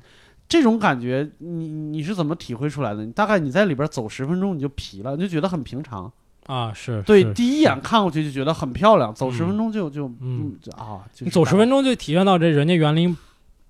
[0.49, 3.05] 这种感觉，你你是怎么体会出来的？
[3.05, 6.12] 你大概你在里边走十分钟你就疲了，你就觉得很平常。
[6.47, 13.16] 啊是，对，是第一眼看过去就觉得很漂亮，走十嗯分钟就就嗯就啊，就你走十分钟就体验到这人家园林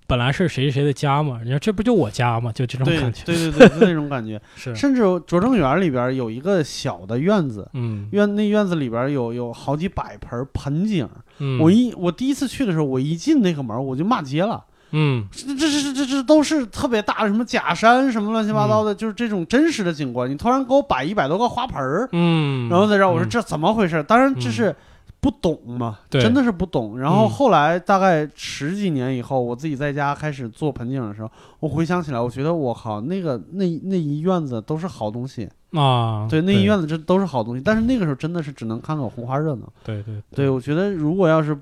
[0.07, 3.23] 本来是谁谁的家嘛，人家这不就我家嘛，就这种感觉。
[3.25, 4.41] 对对对，就那种感觉。
[4.57, 11.07] 是，甚至拙政园里边有一个小的院子，嗯院那院子里边有有好几百盆盆景。
[11.43, 20.29] 嗯，我一我第一次去的时候，我一进那个门我就骂街了，嗯这这这这这都是特别大的什么假山什么乱七八糟的，就是这种真实的景观。
[20.31, 24.01] 你突然给我摆一百多个花盆儿，嗯，然后再让我说嗯这怎么回事？
[24.03, 24.75] 当然这嗯是。
[25.23, 26.99] 不懂嘛，对真的是不懂。
[26.99, 35.49] 然后嗯后来大概十几年以后，我自己在家开始做盆景的时候，我回想起来，我觉得我靠，那个那那一院子都是好东西。
[35.71, 39.71] 啊，对，那一院子这都是好东西，但是那个时候真的是只能看个红花热闹。
[39.85, 41.57] 对对对，我觉得如果要是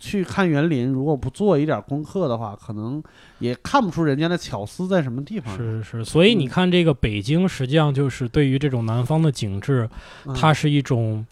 [0.00, 3.00] 去看园林，如果不做一点功课的话，可能
[3.38, 5.56] 也看不出人家的巧思在什么地方。
[5.56, 9.88] 是是，所以你嗯看这个北京，实际上就是对于这种南方的景致，
[10.26, 11.24] 嗯它是一种。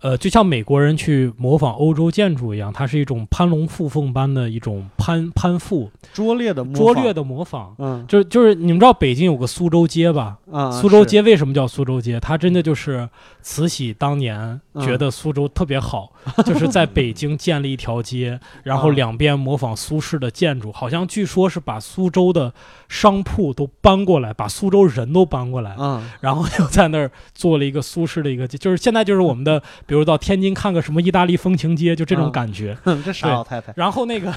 [0.00, 7.74] 呃，就像美国人去模仿欧洲建筑一样，它是一种攀龙附凤般的一种攀攀附、拙劣的模仿拙劣，的模仿。
[7.78, 10.38] 嗯就是就是你们知道北京有个苏州街吧？
[10.50, 12.18] 啊，苏州街为什么叫苏州街？
[12.18, 13.08] 它真的就是
[13.42, 16.12] 慈禧当年嗯觉得苏州特别好，
[16.46, 22.52] 就是在北京建了一条街， 然后啊两边模仿苏式的建筑，好像据说是把苏州的
[22.90, 32.30] 商铺都搬过来，把苏州人都搬过来，嗯然后就在那儿做了一个苏式的一个，就是现在就是我们的，比如到天津看个什么意大利风情街，就这种啊。
[32.30, 32.76] 感觉。
[32.82, 34.32] 哼， 这傻老太太，然后那个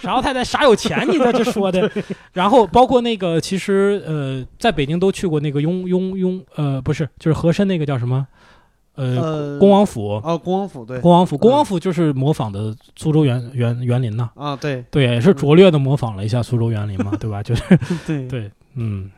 [0.00, 1.90] 傻老太太傻有钱，你在这说的。
[2.32, 8.26] 然后包括那个，其实呃，在北京都去过那个雍雍雍呃，不是，就是和珅那个叫什么
[9.00, 10.20] 呃，呃，恭王府。
[10.24, 17.42] 哦，恭王府对，恭王府，恭王嗯府就是模仿的苏州园园园林呐，啊对对，也是拙劣的模仿了一下苏州园林嘛， 对吧？
[17.42, 17.62] 就是
[18.06, 18.26] 对。
[18.28, 19.10] 对，嗯，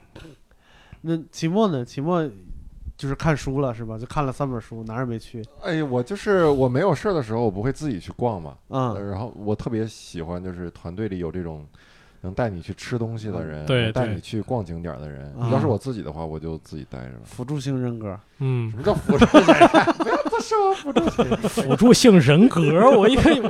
[1.02, 1.84] 那期末呢？
[1.84, 2.28] 期末
[2.96, 3.98] 就是看书了是吧？
[3.98, 5.44] 就看了三本书，哪儿也没去。
[5.62, 8.54] 哎呀，我就是我没有事儿的时候，我不会自己去逛嘛。
[8.68, 11.66] 呃嗯然后我特别喜欢，就是团队里有这种
[12.20, 15.26] 能带你去吃东西的人，对对带你去逛景点的人。
[15.36, 17.20] 啊要是我自己的话，我就自己待着了。
[17.24, 19.44] 辅助性人格，嗯什，么叫辅助型？
[19.98, 21.36] 不要多说我辅助型。
[21.48, 23.42] 辅助性人格，我以为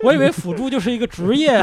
[0.00, 1.60] 我以为辅助就是一个职业，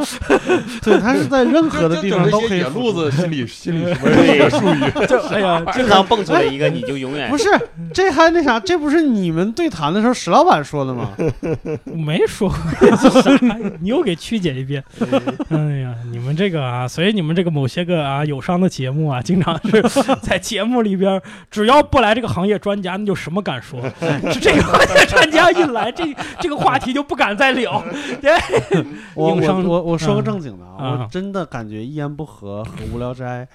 [0.82, 2.62] 对他是在任何的地方都可以。
[2.62, 5.06] 路子心理心理什么这个术语。
[5.06, 7.48] 就哎呀， 经常蹦出来一个，你就永远不是，
[7.92, 11.10] 这还那啥，这不是你们对谈的时候石老板说的吗？
[11.84, 12.56] 没说过
[12.96, 13.30] 啥，
[13.80, 14.82] 你又给曲解一遍。
[15.50, 19.82] 哎呀，你们这个啊，所以你们这个某些个啊友商的节目啊，经常是
[20.22, 23.80] 在节目里边，只要不来这个行业专家，那就什么敢说。
[24.32, 26.04] 是这个行业专家一来，这
[26.40, 27.82] 这个话题就不敢再聊。
[29.14, 33.46] 我我我我说个嗯正经的啊，啊我真的感觉一言不合和无聊斋。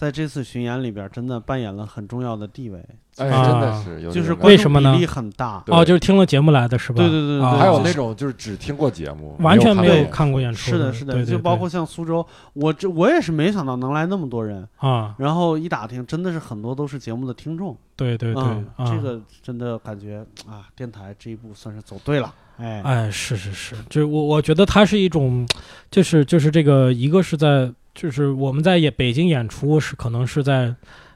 [0.00, 2.82] 在这次巡演里边，真的扮演了很重要的地位，
[3.18, 5.62] 哎，啊真的是有就是为什么呢比例很大。
[5.66, 6.96] 哦，就是听了节目来的是吧？
[6.96, 17.76] 对对对对还有那种就是只听过节目，完全没有看看过演出是的，是的，就包括像苏州，我这我也是没想到能来那么多人，啊，然后一打听，真的是很多都是节目的听众。
[17.94, 18.42] 对对对
[18.86, 22.34] 这个真的感觉啊，电台这一步算是走对了。
[22.56, 25.46] 哎，哎，是是是，就是我我觉得它是一种，
[25.90, 30.74] 就是就是这个一个是在就是我们在演北京演出是可能是在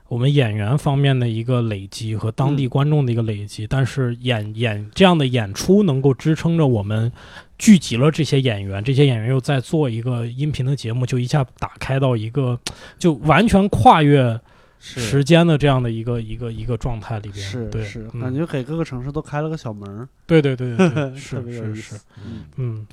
[0.08, 7.10] 我们演员方面的一个累积和当地观众的一个累积，但是演演这样的演出能够支撑着我们
[7.58, 12.60] 聚集了这些演员，这些演员又在做一个音频的节目，就一下打开到一个
[12.98, 14.38] 就完全跨越
[14.78, 17.70] 时间的这样的一个一个一个状态里边。
[17.70, 21.96] 对，是是，嗯感觉给各个城市都开了个小门儿，对对对对 是是是。。
[22.24, 22.86] 嗯嗯，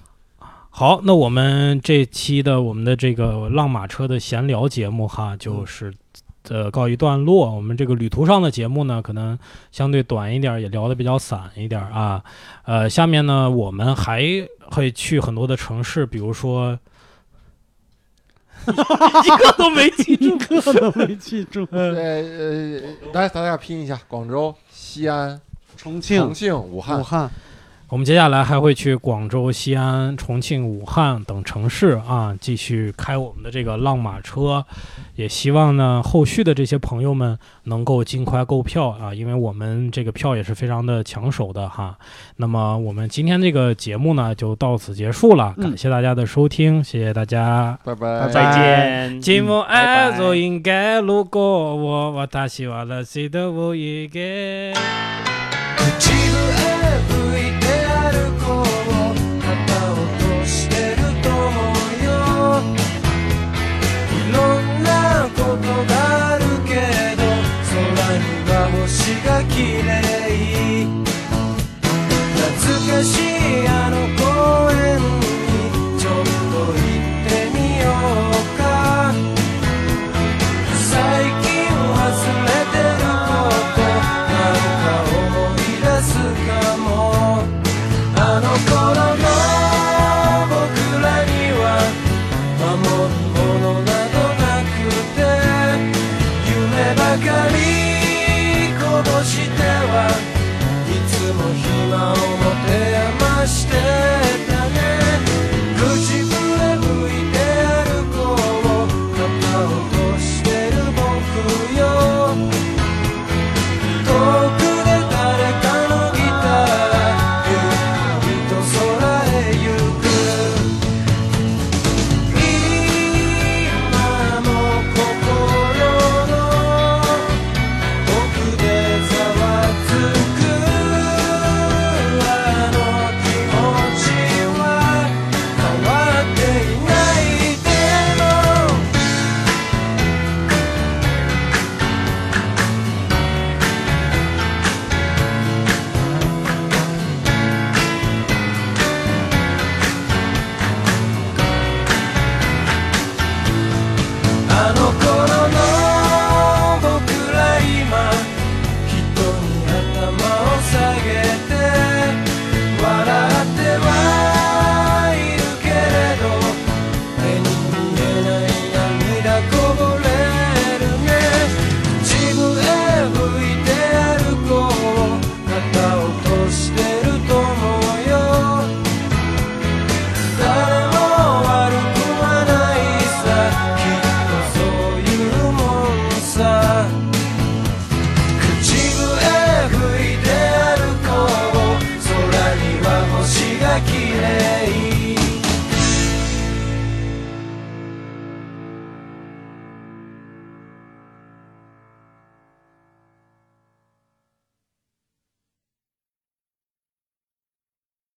[0.74, 5.94] 好，那我们这期的我们的这个浪马车的闲聊节目哈，就是
[6.50, 7.54] 呃告一段落。
[7.54, 9.38] 我们这个旅途上的节目呢，可能
[9.72, 12.24] 相对短一点，也聊得比较散一点啊。
[12.64, 14.24] 呃，下面呢，我们还
[14.72, 16.80] 会去很多的城市，比如说。
[18.64, 21.68] 一个都没记住， 一个都没记住。
[21.72, 22.80] 呃 呃，
[23.12, 25.42] 来大家拼一下：广州、西安、
[25.76, 27.04] 重庆、重庆、武汉武。
[27.04, 27.28] 汉，
[27.91, 34.65] 我们接下来还会去广州、西安、重庆、武汉等城市啊，继续开我们的这个浪马车。
[35.15, 41.97] 也希望呢，后续的这些朋友们能够尽快购票啊，因为我们这个票也是非常的抢手的哈。
[42.39, 47.79] 那么我们今天这个节目呢，就到此结束了，嗯感谢大家的收听，谢谢大家。
[47.85, 49.23] 拜拜，再见。
[49.23, 54.75] 寂寞拜拜爱就应该路过我，私はらしどういけ。
[55.77, 56.30] 口笛
[69.62, 70.88] 綺麗。
[72.36, 73.31] 懐かしい